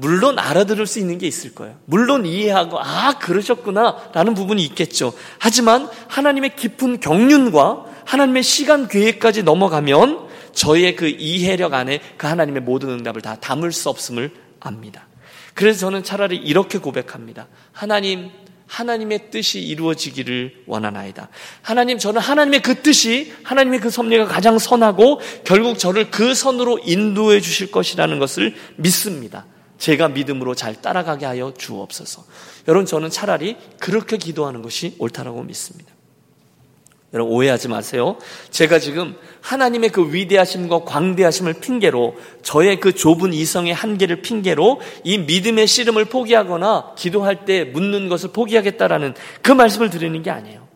[0.00, 1.76] 물론 알아들을 수 있는 게 있을 거예요.
[1.84, 5.12] 물론 이해하고, 아, 그러셨구나, 라는 부분이 있겠죠.
[5.40, 12.90] 하지만 하나님의 깊은 경륜과 하나님의 시간 계획까지 넘어가면 저희의 그 이해력 안에 그 하나님의 모든
[12.90, 14.30] 응답을 다 담을 수 없음을
[14.60, 15.08] 압니다.
[15.54, 17.48] 그래서 저는 차라리 이렇게 고백합니다.
[17.72, 18.30] 하나님,
[18.68, 21.28] 하나님의 뜻이 이루어지기를 원하나이다.
[21.60, 27.40] 하나님, 저는 하나님의 그 뜻이, 하나님의 그 섭리가 가장 선하고 결국 저를 그 선으로 인도해
[27.40, 29.44] 주실 것이라는 것을 믿습니다.
[29.78, 32.24] 제가 믿음으로 잘 따라가게 하여 주옵소서.
[32.66, 35.92] 여러분 저는 차라리 그렇게 기도하는 것이 옳다라고 믿습니다.
[37.14, 38.18] 여러분 오해하지 마세요.
[38.50, 45.66] 제가 지금 하나님의 그 위대하심과 광대하심을 핑계로 저의 그 좁은 이성의 한계를 핑계로 이 믿음의
[45.66, 50.68] 씨름을 포기하거나 기도할 때 묻는 것을 포기하겠다라는 그 말씀을 드리는 게 아니에요.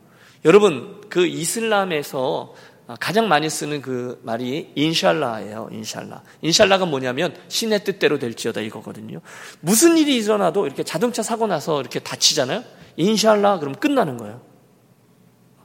[0.46, 5.68] 여러분 그 이슬람에서 아, 가장 많이 쓰는 그 말이 인샬라예요.
[5.72, 6.22] 인샬라.
[6.42, 9.20] 인샬라가 뭐냐면 신의 뜻대로 될지어다 이거거든요.
[9.60, 12.64] 무슨 일이 일어나도 이렇게 자동차 사고 나서 이렇게 다치잖아요.
[12.96, 14.40] 인샬라 그럼 끝나는 거예요.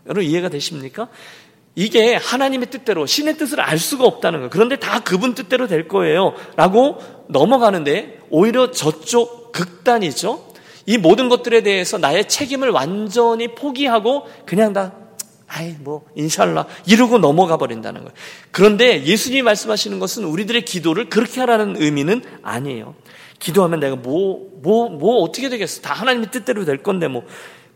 [0.06, 1.10] 여러분 이해가 되십니까?
[1.76, 4.50] 이게 하나님의 뜻대로 신의 뜻을 알 수가 없다는 거예요.
[4.50, 6.34] 그런데 다 그분 뜻대로 될 거예요.
[6.56, 6.98] 라고
[7.30, 10.48] 넘어가는데 오히려 저쪽 극단이죠.
[10.88, 14.94] 이 모든 것들에 대해서 나의 책임을 완전히 포기하고 그냥 다
[15.48, 16.68] 아이, 뭐, 인샬라.
[16.86, 18.14] 이러고 넘어가 버린다는 거예요.
[18.52, 22.96] 그런데 예수님이 말씀하시는 것은 우리들의 기도를 그렇게 하라는 의미는 아니에요.
[23.40, 25.82] 기도하면 내가 뭐, 뭐, 뭐 어떻게 되겠어.
[25.82, 27.24] 다 하나님의 뜻대로 될 건데 뭐,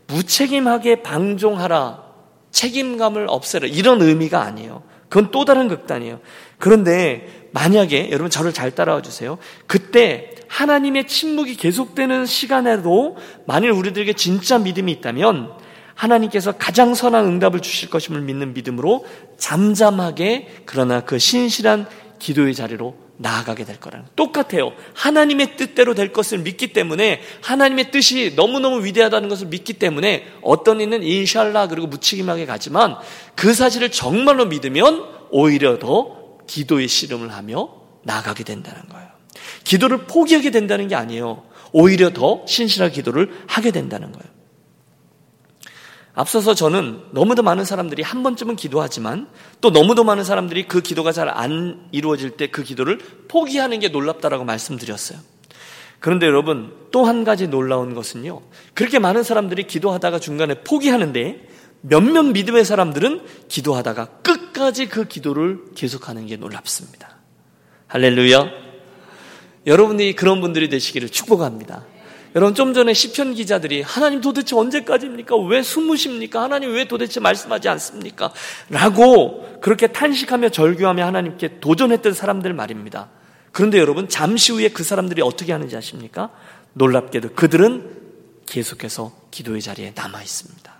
[0.08, 2.02] 무책임하게 방종하라.
[2.50, 3.66] 책임감을 없애라.
[3.68, 4.82] 이런 의미가 아니에요.
[5.08, 6.20] 그건 또 다른 극단이에요.
[6.58, 9.38] 그런데 만약에 여러분 저를 잘 따라와 주세요.
[9.66, 15.52] 그때 하나님의 침묵이 계속되는 시간에도 만일 우리들에게 진짜 믿음이 있다면
[15.94, 19.04] 하나님께서 가장 선한 응답을 주실 것임을 믿는 믿음으로
[19.38, 21.86] 잠잠하게 그러나 그 신실한
[22.18, 24.72] 기도의 자리로 나아가게 될 거라는 똑같아요.
[24.94, 31.02] 하나님의 뜻대로 될 것을 믿기 때문에 하나님의 뜻이 너무너무 위대하다는 것을 믿기 때문에 어떤 이는
[31.02, 32.96] 인샬라 그리고 무책임하게 가지만
[33.36, 37.68] 그 사실을 정말로 믿으면 오히려 더 기도의 씨름을 하며
[38.02, 39.08] 나아가게 된다는 거예요.
[39.64, 41.44] 기도를 포기하게 된다는 게 아니에요.
[41.72, 44.41] 오히려 더 신실한 기도를 하게 된다는 거예요.
[46.14, 49.28] 앞서서 저는 너무도 많은 사람들이 한 번쯤은 기도하지만
[49.62, 52.98] 또 너무도 많은 사람들이 그 기도가 잘 안 이루어질 때 그 기도를
[53.28, 55.18] 포기하는 게 놀랍다라고 말씀드렸어요.
[56.00, 58.42] 그런데 여러분 또 한 가지 놀라운 것은요.
[58.74, 61.48] 그렇게 많은 사람들이 기도하다가 중간에 포기하는데
[61.80, 67.16] 몇몇 믿음의 사람들은 기도하다가 끝까지 그 기도를 계속하는 게 놀랍습니다.
[67.86, 68.50] 할렐루야.
[69.66, 71.84] 여러분이 그런 분들이 되시기를 축복합니다.
[72.34, 75.36] 여러분 좀 전에 시편 기자들이 하나님 도대체 언제까지입니까?
[75.36, 76.42] 왜 숨으십니까?
[76.42, 78.32] 하나님 왜 도대체 말씀하지 않습니까?
[78.70, 83.10] 라고 그렇게 탄식하며 절규하며 하나님께 도전했던 사람들 말입니다.
[83.52, 86.30] 그런데 여러분 잠시 후에 그 사람들이 어떻게 하는지 아십니까?
[86.72, 88.00] 놀랍게도 그들은
[88.46, 90.72] 계속해서 기도의 자리에 남아 있습니다.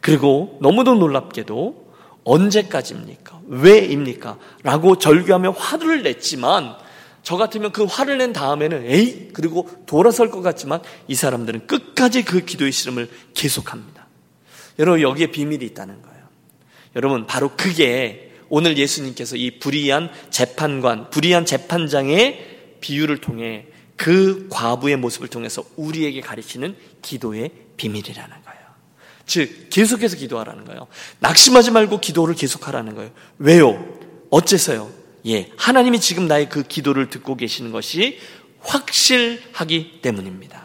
[0.00, 1.92] 그리고 너무도 놀랍게도
[2.24, 3.40] 언제까지입니까?
[3.46, 4.36] 왜입니까?
[4.64, 6.74] 라고 절규하며 화를 냈지만
[7.22, 12.44] 저 같으면 그 화를 낸 다음에는 에이 그리고 돌아설 것 같지만 이 사람들은 끝까지 그
[12.44, 14.06] 기도의 씨름을 계속합니다.
[14.78, 16.22] 여러분 여기에 비밀이 있다는 거예요.
[16.96, 25.28] 여러분 바로 그게 오늘 예수님께서 이 불의한 재판관, 불의한 재판장의 비유를 통해 그 과부의 모습을
[25.28, 28.60] 통해서 우리에게 가르치는 기도의 비밀이라는 거예요.
[29.26, 30.88] 즉 계속해서 기도하라는 거예요.
[31.20, 33.10] 낙심하지 말고 기도를 계속하라는 거예요.
[33.38, 33.98] 왜요?
[34.30, 35.01] 어째서요?
[35.26, 38.18] 예, 하나님이 지금 나의 그 기도를 듣고 계시는 것이
[38.60, 40.62] 확실하기 때문입니다.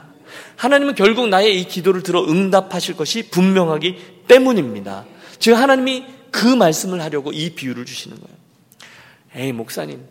[0.55, 5.05] 하나님은 결국 나의 이 기도를 들어 응답하실 것이 분명하기 때문입니다.
[5.39, 8.37] 즉 하나님이 그 말씀을 하려고 이 비유를 주시는 거예요.
[9.35, 10.03] 에이 목사님,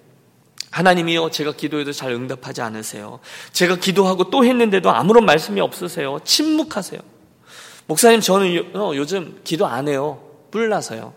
[0.70, 3.20] 하나님이요 제가 기도해도 잘 응답하지 않으세요.
[3.52, 6.20] 제가 기도하고 또 했는데도 아무런 말씀이 없으세요.
[6.24, 7.00] 침묵하세요.
[7.86, 10.22] 목사님 저는 요, 어, 즘 기도 안 해요.
[10.50, 11.12] 뿔나서요.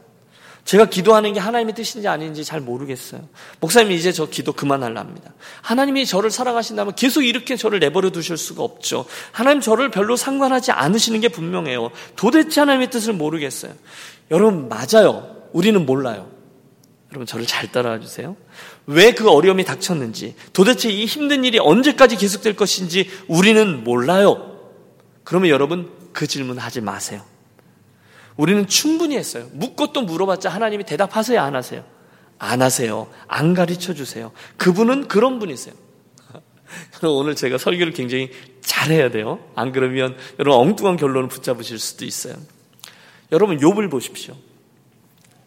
[0.70, 3.28] 제가 기도하는 게 하나님의 뜻인지 아닌지 잘 모르겠어요.
[3.60, 5.34] 목사님 이제 저 기도 그만할랍니다.
[5.64, 9.06] 하나님이 저를 사랑하신다면 계속 이렇게 저를 내버려 두실 수가 없죠.
[9.32, 11.90] 하나님 저를 별로 상관하지 않으시는 게 분명해요.
[12.16, 13.74] 도대체 하나님의 뜻을 모르겠어요.
[14.30, 15.38] 여러분 맞아요.
[15.54, 16.30] 우리는 몰라요.
[17.10, 18.38] 여러분 저를 잘 따라와 주세요.
[18.86, 24.56] 왜 그 어려움이 닥쳤는지, 도대체 이 힘든 일이 언제까지 계속될 것인지 우리는 몰라요.
[25.24, 27.24] 그러면 여러분 그 질문 하지 마세요.
[28.40, 29.50] 우리는 충분히 했어요.
[29.52, 31.84] 묻고 또 물어봤자 하나님이 대답하세요, 안 하세요?
[32.38, 33.10] 안 하세요.
[33.28, 34.32] 안 가르쳐 주세요.
[34.56, 35.76] 그분은 그런 분이세요.
[37.04, 39.46] 오늘 제가 설교를 굉장히 잘해야 돼요.
[39.56, 42.36] 안 그러면 여러분 엉뚱한 결론을 붙잡으실 수도 있어요.
[43.34, 44.38] 여러분 욥을 보십시오.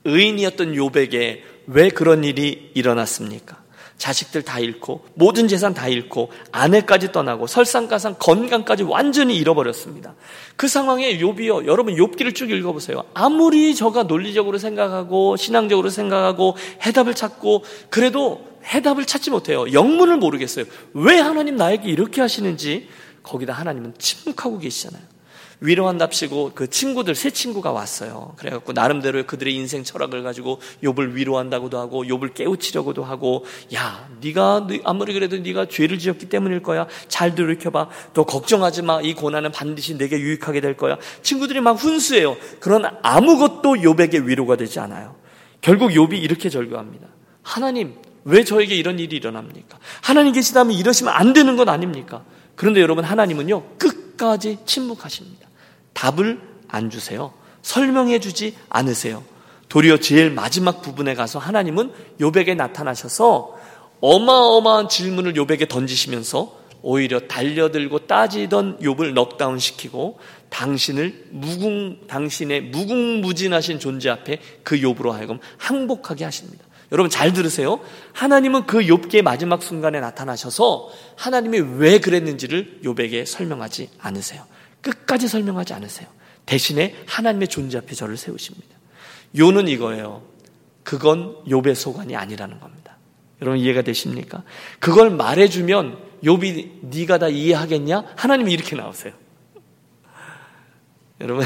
[0.05, 3.62] 의인이었던 욥에게 왜 그런 일이 일어났습니까?
[4.03, 10.17] 자식들 다 잃고 모든 재산 다 잃고 아내까지 떠나고 설상가상 건강까지 완전히 잃어버렸습니다.
[10.57, 11.67] 그 상황에 욥이요.
[11.67, 13.05] 여러분 욥기를 쭉 읽어보세요.
[13.15, 19.73] 아무리 저가 논리적으로 생각하고 신앙적으로 생각하고 해답을 찾고 그래도 해답을 찾지 못해요.
[19.73, 20.65] 영문을 모르겠어요.
[20.95, 22.89] 왜 하나님 나에게 이렇게 하시는지
[23.23, 25.12] 거기다 하나님은 침묵하고 계시잖아요.
[25.63, 28.35] 위로한답시고 그 친구들 세 친구가 왔어요.
[28.37, 33.45] 그래갖고 나름대로 그들의 인생 철학을 가지고 욥을 위로한다고도 하고 욥을 깨우치려고도 하고
[33.75, 36.87] 야 네가 아무리 그래도 네가 죄를 지었기 때문일 거야.
[37.09, 37.89] 잘 돌이켜봐.
[38.13, 39.01] 또 걱정하지 마.
[39.01, 40.99] 이 고난은 반드시 내게 유익하게 될 거야.
[41.23, 42.37] 친구들이 막 훈수해요.
[42.61, 45.15] 그러나 아무것도 욥에게 위로가 되지 않아요.
[45.61, 47.07] 결국 욥이 이렇게 절규합니다.
[47.43, 47.95] 하나님
[48.25, 49.79] 왜 저에게 이런 일이 일어납니까?
[50.01, 52.25] 하나님 계시다면 이러시면 안 되는 건 아닙니까?
[52.57, 55.52] 그런데 여러분 하나님은요 끝까지 침묵하십니다.
[55.93, 57.33] 답을 안 주세요.
[57.63, 59.25] 설명해 주지 않으세요.
[59.69, 63.57] 도리어 제일 마지막 부분에 가서 하나님은 요백에 나타나셔서
[64.01, 70.19] 어마어마한 질문을 요백에 던지시면서 오히려 달려들고 따지던 욥을 넉다운 시키고
[70.51, 76.65] 당신을 무궁 당신의 무궁무진하신 존재 앞에 그 욥으로 하여금 항복하게 하십니다.
[76.91, 77.81] 여러분 잘 들으세요.
[78.13, 84.45] 하나님은 그 욥기의 마지막 순간에 나타나셔서 하나님이 왜 그랬는지를 욥에게 설명하지 않으세요.
[84.83, 86.09] 끝까지 설명하지 않으세요.
[86.45, 88.77] 대신에 하나님의 존재 앞에 저를 세우십니다.
[89.39, 90.23] 요는 이거예요.
[90.83, 92.97] 그건 욥의 소관이 아니라는 겁니다.
[93.41, 94.43] 여러분 이해가 되십니까?
[94.79, 98.05] 그걸 말해주면 욥이 네가 다 이해하겠냐?
[98.17, 99.13] 하나님이 이렇게 나오세요.
[101.21, 101.45] 여러분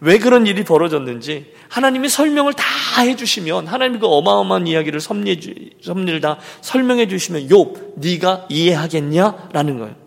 [0.00, 2.64] 왜 그런 일이 벌어졌는지 하나님이 설명을 다
[3.00, 10.03] 해주시면 하나님이 그 어마어마한 이야기를 섭리를 다 설명해 주시면 욥 네가 이해하겠냐라는 거예요.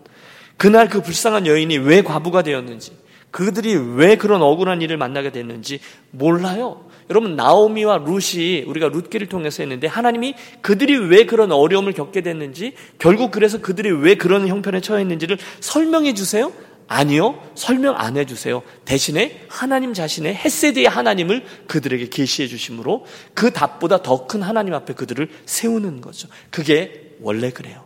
[0.58, 2.92] 그날 그 불쌍한 여인이 왜 과부가 되었는지
[3.30, 6.86] 그들이 왜 그런 억울한 일을 만나게 됐는지 몰라요.
[7.10, 13.30] 여러분 나오미와 룻이 우리가 룻기를 통해서 했는데 하나님이 그들이 왜 그런 어려움을 겪게 됐는지 결국
[13.30, 16.52] 그래서 그들이 왜 그런 형편에 처했는지를 설명해 주세요.
[16.90, 17.38] 아니요.
[17.54, 18.62] 설명 안 해 주세요.
[18.86, 25.28] 대신에 하나님 자신의 헤세드의 하나님을 그들에게 계시해 주심으로 그 답보다 더 큰 하나님 앞에 그들을
[25.46, 26.28] 세우는 거죠.
[26.50, 27.84] 그게 원래 그래요.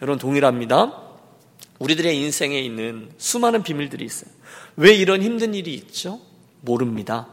[0.00, 1.07] 여러분 동일합니다.
[1.78, 4.30] 우리들의 인생에 있는 수많은 비밀들이 있어요.
[4.76, 6.20] 왜 이런 힘든 일이 있죠?
[6.60, 7.28] 모릅니다.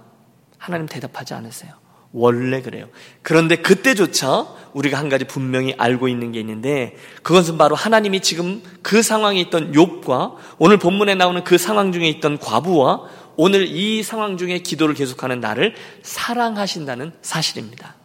[0.57, 1.73] 하나님 대답하지 않으세요.
[2.11, 2.87] 원래 그래요.
[3.21, 9.01] 그런데 그때조차 우리가 한 가지 분명히 알고 있는 게 있는데 그것은 바로 하나님이 지금 그
[9.01, 14.59] 상황에 있던 욥과 오늘 본문에 나오는 그 상황 중에 있던 과부와 오늘 이 상황 중에
[14.59, 17.95] 기도를 계속하는 나를 사랑하신다는 사실입니다.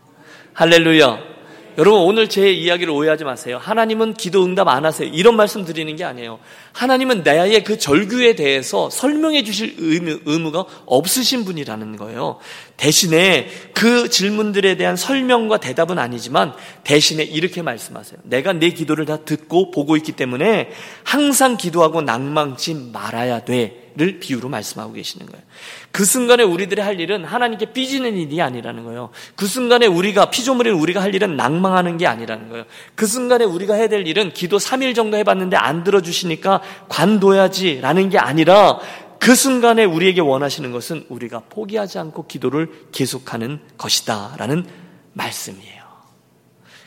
[0.55, 1.39] 할렐루야.
[1.78, 3.59] 여러분 오늘 제 이야기를 오해하지 마세요.
[3.61, 5.09] 하나님은 기도 응답 안 하세요.
[5.12, 6.40] 이런 말씀 드리는 게 아니에요.
[6.72, 12.38] 하나님은 나의 그 절규에 대해서 설명해 주실 의무, 의무가 없으신 분이라는 거예요.
[12.76, 18.20] 대신에 그 질문들에 대한 설명과 대답은 아니지만 대신에 이렇게 말씀하세요.
[18.24, 20.70] 내가 내 기도를 다 듣고 보고 있기 때문에
[21.04, 23.89] 항상 기도하고 낭망치 말아야 돼.
[23.96, 25.42] 를 비유로 말씀하고 계시는 거예요.
[25.90, 29.11] 그 순간에 우리들이 할 일은 하나님께 삐지는 일이 아니라는 거예요.
[29.35, 32.64] 그 순간에 우리가 피조물인 우리가 할 일은 낭망하는 게 아니라는 거예요.
[32.94, 38.79] 그 순간에 우리가 해야 될 일은 기도 3일 정도 해봤는데 안 들어주시니까 관둬야지라는 게 아니라
[39.18, 44.66] 그 순간에 우리에게 원하시는 것은 우리가 포기하지 않고 기도를 계속하는 것이다라는
[45.12, 45.81] 말씀이에요.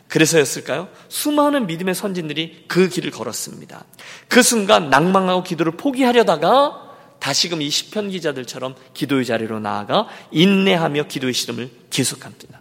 [0.07, 0.89] 그래서였을까요?
[1.09, 3.83] 수많은 믿음의 선진들이 그 길을 걸었습니다.
[4.27, 6.82] 그 순간 낭망하고 기도를 포기하려다가
[7.23, 12.59] 다시금 이 시편 기자들처럼 기도의 자리로 나아가 인내하며 기도의 시름을 계속합니다.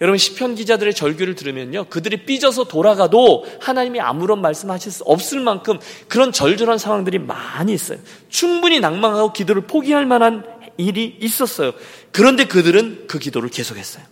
[0.00, 1.84] 여러분 시편 기자들의 절규를 들으면요.
[1.90, 7.98] 그들이 삐져서 돌아가도 하나님이 아무런 말씀하실 수 없을 만큼 그런 절절한 상황들이 많이 있어요.
[8.30, 10.46] 충분히 낭망하고 기도를 포기할 만한
[10.78, 11.72] 일이 있었어요.
[12.10, 14.02] 그런데 그들은 그 기도를 계속했어요.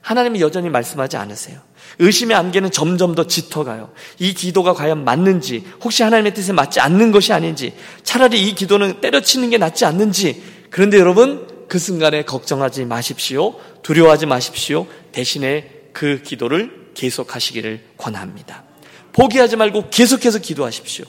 [0.00, 1.60] 하나님이 여전히 말씀하지 않으세요.
[1.98, 3.90] 의심의 안개는 점점 더 짙어가요.
[4.18, 9.50] 이 기도가 과연 맞는지, 혹시 하나님의 뜻에 맞지 않는 것이 아닌지, 차라리 이 기도는 때려치는
[9.50, 10.42] 게 낫지 않는지.
[10.70, 13.54] 그런데 여러분, 그 순간에 걱정하지 마십시오.
[13.82, 14.86] 두려워하지 마십시오.
[15.12, 18.64] 대신에 그 기도를 계속하시기를 권합니다.
[19.12, 21.04] 포기하지 말고 계속해서 기도하십시오.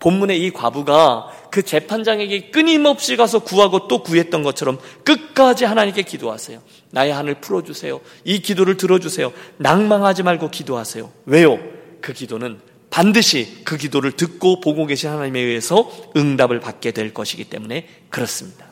[0.00, 6.60] 본문의 이 과부가 그 재판장에게 끊임없이 가서 구하고 또 구했던 것처럼 끝까지 하나님께 기도하세요.
[6.92, 8.00] 나의 한을 풀어주세요.
[8.24, 9.32] 이 기도를 들어주세요.
[9.56, 11.10] 낭망하지 말고 기도하세요.
[11.26, 11.58] 왜요?
[12.00, 17.88] 그 기도는 반드시 그 기도를 듣고 보고 계신 하나님에 의해서 응답을 받게 될 것이기 때문에
[18.10, 18.66] 그렇습니다.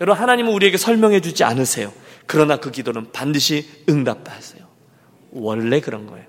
[0.00, 1.92] 여러분, 하나님은 우리에게 설명해 주지 않으세요.
[2.26, 4.66] 그러나 그 기도는 반드시 응답하세요.
[5.32, 6.24] 원래 그런 거예요.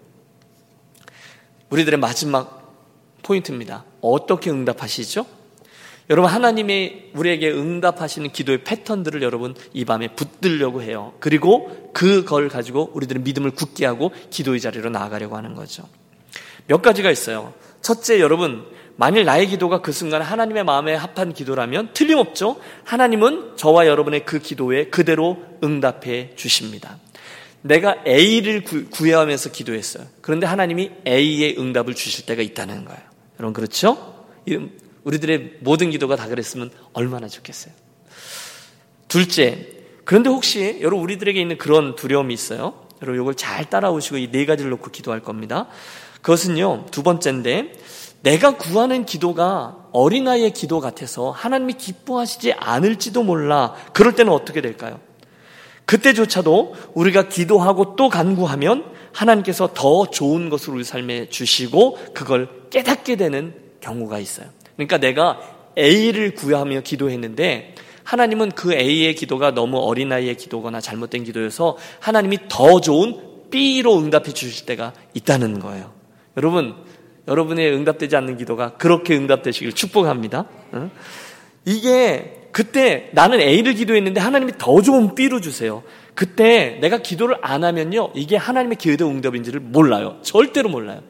[1.69, 2.75] 우리들의 마지막
[3.23, 3.85] 포인트입니다.
[4.01, 5.25] 어떻게 응답하시죠?
[6.11, 11.13] 여러분 하나님이 우리에게 응답하시는 기도의 패턴들을 여러분 이 밤에 붙들려고 해요.
[11.21, 15.87] 그리고 그걸 가지고 우리들은 믿음을 굳게 하고 기도의 자리로 나아가려고 하는 거죠.
[16.67, 17.53] 몇 가지가 있어요.
[17.81, 18.65] 첫째 여러분
[18.97, 22.59] 만일 나의 기도가 그 순간 하나님의 마음에 합한 기도라면 틀림없죠.
[22.83, 26.97] 하나님은 저와 여러분의 그 기도에 그대로 응답해 주십니다.
[27.61, 30.07] 내가 A를 구해하면서 기도했어요.
[30.19, 32.99] 그런데 하나님이 A의 응답을 주실 때가 있다는 거예요.
[33.39, 34.25] 여러분 그렇죠?
[35.03, 37.73] 우리들의 모든 기도가 다 그랬으면 얼마나 좋겠어요.
[39.07, 39.67] 둘째,
[40.05, 42.73] 그런데 혹시 여러분 우리들에게 있는 그런 두려움이 있어요.
[43.01, 45.67] 여러분 이걸 잘 따라오시고 이 네 가지를 놓고 기도할 겁니다.
[46.21, 47.73] 그것은요 두 번째인데
[48.21, 53.73] 내가 구하는 기도가 어린아이의 기도 같아서 하나님이 기뻐하시지 않을지도 몰라.
[53.93, 54.99] 그럴 때는 어떻게 될까요?
[55.85, 63.55] 그때조차도 우리가 기도하고 또 간구하면 하나님께서 더 좋은 것을 우리 삶에 주시고 그걸 깨닫게 되는
[63.81, 64.47] 경우가 있어요.
[64.87, 65.39] 그러니까 내가
[65.77, 73.19] A를 구하며 기도했는데 하나님은 그 A의 기도가 너무 어린아이의 기도거나 잘못된 기도여서 하나님이 더 좋은
[73.51, 75.91] B로 응답해 주실 때가 있다는 거예요.
[76.37, 76.75] 여러분,
[77.27, 80.45] 여러분의 응답되지 않는 기도가 그렇게 응답되시길 축복합니다.
[81.65, 85.83] 이게 그때 나는 A를 기도했는데 하나님이 더 좋은 B로 주세요.
[86.15, 88.11] 그때 내가 기도를 안 하면요.
[88.15, 90.17] 이게 하나님의 기회도 응답인지를 몰라요.
[90.23, 91.01] 절대로 몰라요.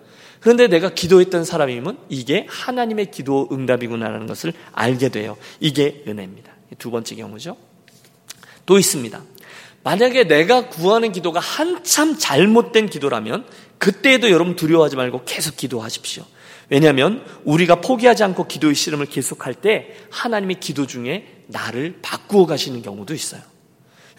[0.42, 5.38] 그런데 내가 기도했던 사람이면 이게 하나님의 기도 응답이구나라는 것을 알게 돼요.
[5.60, 6.52] 이게 은혜입니다.
[6.80, 7.56] 두 번째 경우죠.
[8.66, 9.22] 또 있습니다.
[9.84, 13.46] 만약에 내가 구하는 기도가 한참 잘못된 기도라면
[13.78, 16.24] 그때에도 여러분 두려워하지 말고 계속 기도하십시오.
[16.70, 23.14] 왜냐하면 우리가 포기하지 않고 기도의 씨름을 계속할 때 하나님이 기도 중에 나를 바꾸어 가시는 경우도
[23.14, 23.42] 있어요.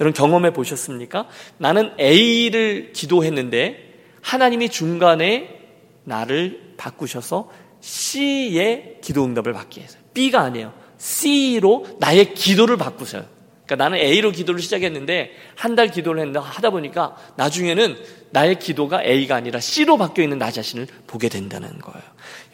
[0.00, 1.28] 여러분 경험해 보셨습니까?
[1.58, 5.61] 나는 A를 기도했는데 하나님이 중간에
[6.04, 7.50] 나를 바꾸셔서
[7.80, 10.72] C의 기도 응답을 받게 해서 B가 아니에요.
[10.98, 13.24] C로 나의 기도를 바꾸세요.
[13.66, 17.96] 그러니까 나는 A로 기도를 시작했는데 한 달 기도를 했는데 하다 보니까 나중에는
[18.30, 22.02] 나의 기도가 A가 아니라 C로 바뀌어 있는 나 자신을 보게 된다는 거예요.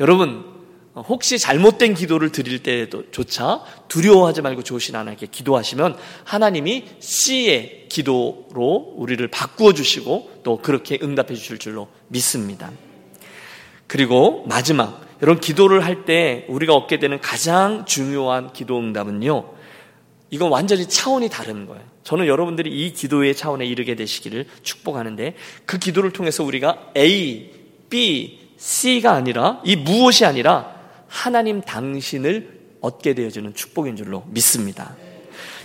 [0.00, 0.44] 여러분
[0.94, 9.72] 혹시 잘못된 기도를 드릴 때조차 두려워하지 말고 조신 하나님께 기도하시면 하나님이 C의 기도로 우리를 바꾸어
[9.72, 12.70] 주시고 또 그렇게 응답해 주실 줄로 믿습니다.
[13.88, 19.52] 그리고 마지막 여러분 기도를 할 때 우리가 얻게 되는 가장 중요한 기도 응답은요.
[20.30, 21.82] 이건 완전히 차원이 다른 거예요.
[22.04, 25.34] 저는 여러분들이 이 기도의 차원에 이르게 되시기를 축복하는데
[25.64, 27.50] 그 기도를 통해서 우리가 A,
[27.90, 30.74] B, C가 아니라 이 무엇이 아니라
[31.08, 34.94] 하나님 당신을 얻게 되어지는 축복인 줄로 믿습니다.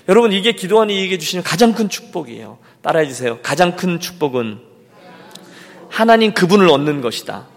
[0.10, 2.58] 여러분 이게 기도하니 얘기해 주시는 가장 큰 축복이에요.
[2.82, 3.40] 따라해 주세요.
[3.42, 4.60] 가장 큰 축복은
[5.90, 7.48] 하나님 그분을 얻는 것이다.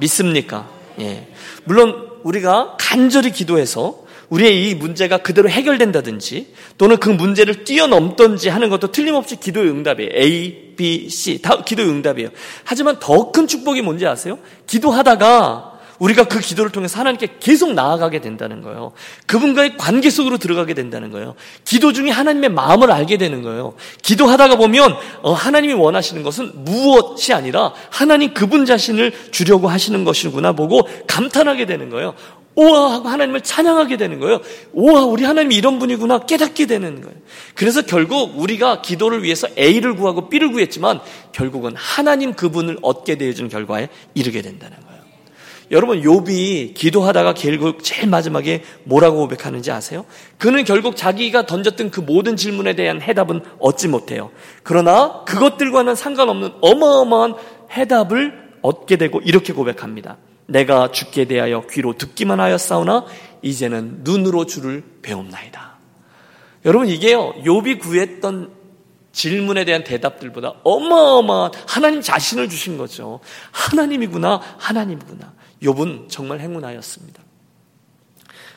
[0.00, 0.68] 믿습니까?
[1.00, 1.28] 예.
[1.64, 8.92] 물론 우리가 간절히 기도해서 우리의 이 문제가 그대로 해결된다든지 또는 그 문제를 뛰어넘던지 하는 것도
[8.92, 10.10] 틀림없이 기도의 응답이에요.
[10.14, 12.28] A, B, C 다 기도의 응답이에요.
[12.64, 14.38] 하지만 더 큰 축복이 뭔지 아세요?
[14.66, 15.69] 기도하다가
[16.00, 18.92] 우리가 그 기도를 통해서 하나님께 계속 나아가게 된다는 거예요.
[19.26, 21.34] 그분과의 관계 속으로 들어가게 된다는 거예요.
[21.64, 23.74] 기도 중에 하나님의 마음을 알게 되는 거예요.
[24.02, 30.88] 기도하다가 보면 어, 하나님이 원하시는 것은 무엇이 아니라 하나님 그분 자신을 주려고 하시는 것이구나 보고
[31.06, 32.14] 감탄하게 되는 거예요.
[32.54, 34.40] 오와 하고 하나님을 찬양하게 되는 거예요.
[34.72, 37.16] 오와 우리 하나님이 이런 분이구나 깨닫게 되는 거예요.
[37.54, 41.00] 그래서 결국 우리가 기도를 위해서 A를 구하고 B를 구했지만
[41.32, 44.99] 결국은 하나님 그분을 얻게 되어주는 결과에 이르게 된다는 거예요.
[45.70, 50.04] 여러분 욥이 기도하다가 결국 제일 마지막에 뭐라고 고백하는지 아세요?
[50.36, 54.30] 그는 결국 자기가 던졌던 그 모든 질문에 대한 해답은 얻지 못해요.
[54.64, 57.34] 그러나 그것들과는 상관없는 어마어마한
[57.70, 60.16] 해답을 얻게 되고 이렇게 고백합니다.
[60.46, 63.06] 내가 죽게 대하여 귀로 듣기만 하였사오나
[63.42, 65.78] 이제는 눈으로 주를 배웁나이다.
[66.64, 67.34] 여러분 이게요.
[67.44, 68.50] 욥이 구했던
[69.12, 73.20] 질문에 대한 대답들보다 어마어마한 하나님 자신을 주신 거죠.
[73.52, 75.32] 하나님이구나, 하나님이구나.
[75.62, 77.22] 욥은 정말 행운하였습니다.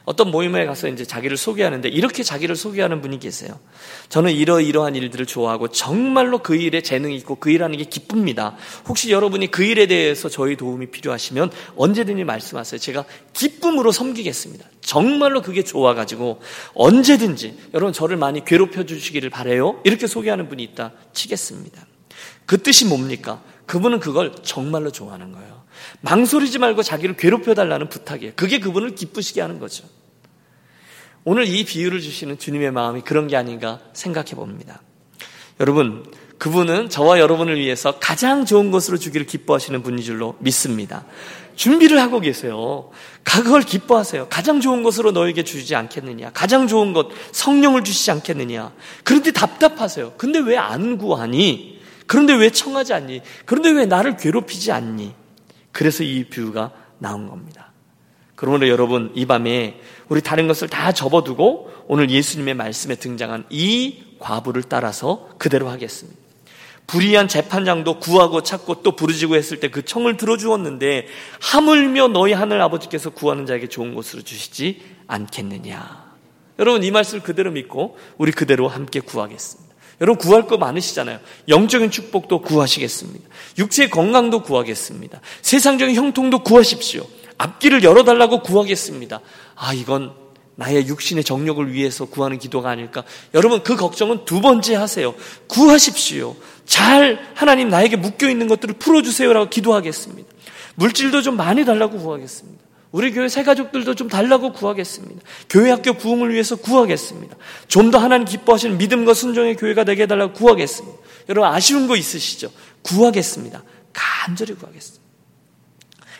[0.05, 3.57] 어떤 모임에 가서 이제 자기를 소개하는데 이렇게 자기를 소개하는 분이 계세요.
[4.09, 8.57] 저는 이러이러한 일들을 좋아하고 정말로 그 일에 재능이 있고 그 일하는 게 기쁩니다.
[8.87, 12.79] 혹시 여러분이 그 일에 대해서 저희 도움이 필요하시면 언제든지 말씀하세요.
[12.79, 14.65] 제가 기쁨으로 섬기겠습니다.
[14.81, 16.41] 정말로 그게 좋아가지고
[16.73, 19.79] 언제든지 여러분 저를 많이 괴롭혀 주시기를 바래요.
[19.85, 21.92] 이렇게 소개하는 분이 있다 치겠습니다.
[22.45, 23.41] 그 뜻이 뭡니까?
[23.65, 25.63] 그분은 그걸 정말로 좋아하는 거예요.
[26.01, 28.33] 망설이지 말고 자기를 괴롭혀 달라는 부탁이에요.
[28.35, 29.85] 그게 그분을 기쁘시게 하는 거죠.
[31.23, 34.81] 오늘 이 비유를 주시는 주님의 마음이 그런 게 아닌가 생각해 봅니다.
[35.59, 36.05] 여러분,
[36.37, 41.05] 그분은 저와 여러분을 위해서 가장 좋은 것으로 주기를 기뻐하시는 분인 줄로 믿습니다.
[41.55, 42.89] 준비를 하고 계세요.
[43.23, 44.27] 그걸 기뻐하세요.
[44.29, 46.31] 가장 좋은 것으로 너에게 주지 않겠느냐.
[46.33, 48.73] 가장 좋은 것, 성령을 주시지 않겠느냐.
[49.05, 50.13] 그런데 답답하세요.
[50.17, 51.72] 근데 왜 안 구하니?
[52.07, 53.21] 그런데 왜 청하지 않니?
[53.45, 55.13] 그런데 왜 나를 괴롭히지 않니?
[55.71, 57.71] 그래서 이 뷰가 나온 겁니다.
[58.35, 59.79] 그러므로 여러분 이 밤에
[60.09, 66.21] 우리 다른 것을 다 접어두고 오늘 예수님의 말씀에 등장한 이 과부를 따라서 그대로 하겠습니다.
[66.87, 71.07] 불의한 재판장도 구하고 찾고 또 부르짖고 했을 때 그 청을 들어주었는데
[71.41, 76.11] 하물며 너희 하늘 아버지께서 구하는 자에게 좋은 것으로 주시지 않겠느냐.
[76.59, 79.62] 여러분 이 말씀을 그대로 믿고 우리 그대로 함께 구하겠습니다.
[80.01, 81.19] 여러분 구할 거 많으시잖아요.
[81.47, 83.27] 영적인 축복도 구하시겠습니다.
[83.57, 85.21] 육체의 건강도 구하겠습니다.
[85.41, 87.05] 세상적인 형통도 구하십시오.
[87.37, 89.21] 앞길을 열어달라고 구하겠습니다.
[89.55, 90.13] 아, 이건
[90.55, 93.03] 나의 육신의 정력을 위해서 구하는 기도가 아닐까.
[93.33, 95.15] 여러분, 그 걱정은 두 번째 하세요.
[95.47, 96.35] 구하십시오.
[96.65, 100.29] 잘 하나님 나에게 묶여 있는 것들을 풀어 주세요라고 기도하겠습니다.
[100.75, 102.63] 물질도 좀 많이 달라고 구하겠습니다.
[102.93, 105.19] 우리 교회 새 가족들도 좀 달라고 구하겠습니다.
[105.49, 107.35] 교회 학교 부흥을 위해서 구하겠습니다.
[107.67, 110.97] 좀 더 하나님 기뻐하시는 믿음과 순종의 교회가 되게 해달라고 구하겠습니다.
[111.29, 112.51] 여러분 아쉬운 거 있으시죠?
[112.83, 113.63] 구하겠습니다.
[113.93, 115.03] 간절히 구하겠습니다.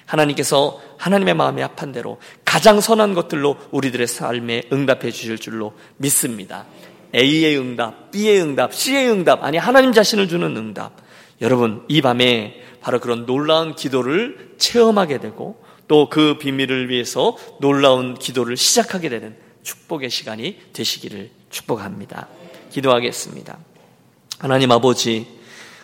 [0.07, 6.65] 하나님께서 하나님의 마음에 합한 대로 가장 선한 것들로 우리들의 삶에 응답해 주실 줄로 믿습니다.
[7.15, 10.97] A의 응답, B의 응답, C의 응답, 아니 하나님 자신을 주는 응답.
[11.41, 18.57] 여러분 이 밤에 바로 그런 놀라운 기도를 체험하게 되고 또 그 비밀을 위해서 놀라운 기도를
[18.57, 22.27] 시작하게 되는 축복의 시간이 되시기를 축복합니다.
[22.71, 23.57] 기도하겠습니다.
[24.39, 25.27] 하나님 아버지,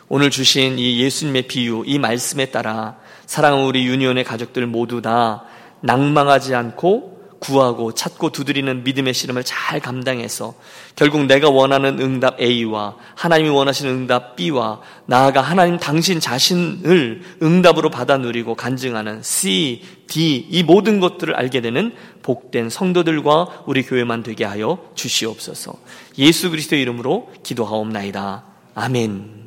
[0.07, 5.45] 오늘 주신 이 예수님의 비유, 이 말씀에 따라 사랑하는 우리 유니온의 가족들 모두 다
[5.81, 10.53] 낭망하지 않고 구하고 찾고 두드리는 믿음의 씨름을 잘 감당해서
[10.95, 18.17] 결국 내가 원하는 응답 A와 하나님이 원하시는 응답 B와 나아가 하나님 당신 자신을 응답으로 받아
[18.17, 24.79] 누리고 간증하는 C, D 이 모든 것들을 알게 되는 복된 성도들과 우리 교회만 되게 하여
[24.95, 25.73] 주시옵소서.
[26.17, 28.43] 예수 그리스도의 이름으로 기도하옵나이다.
[28.75, 29.38] 아멘.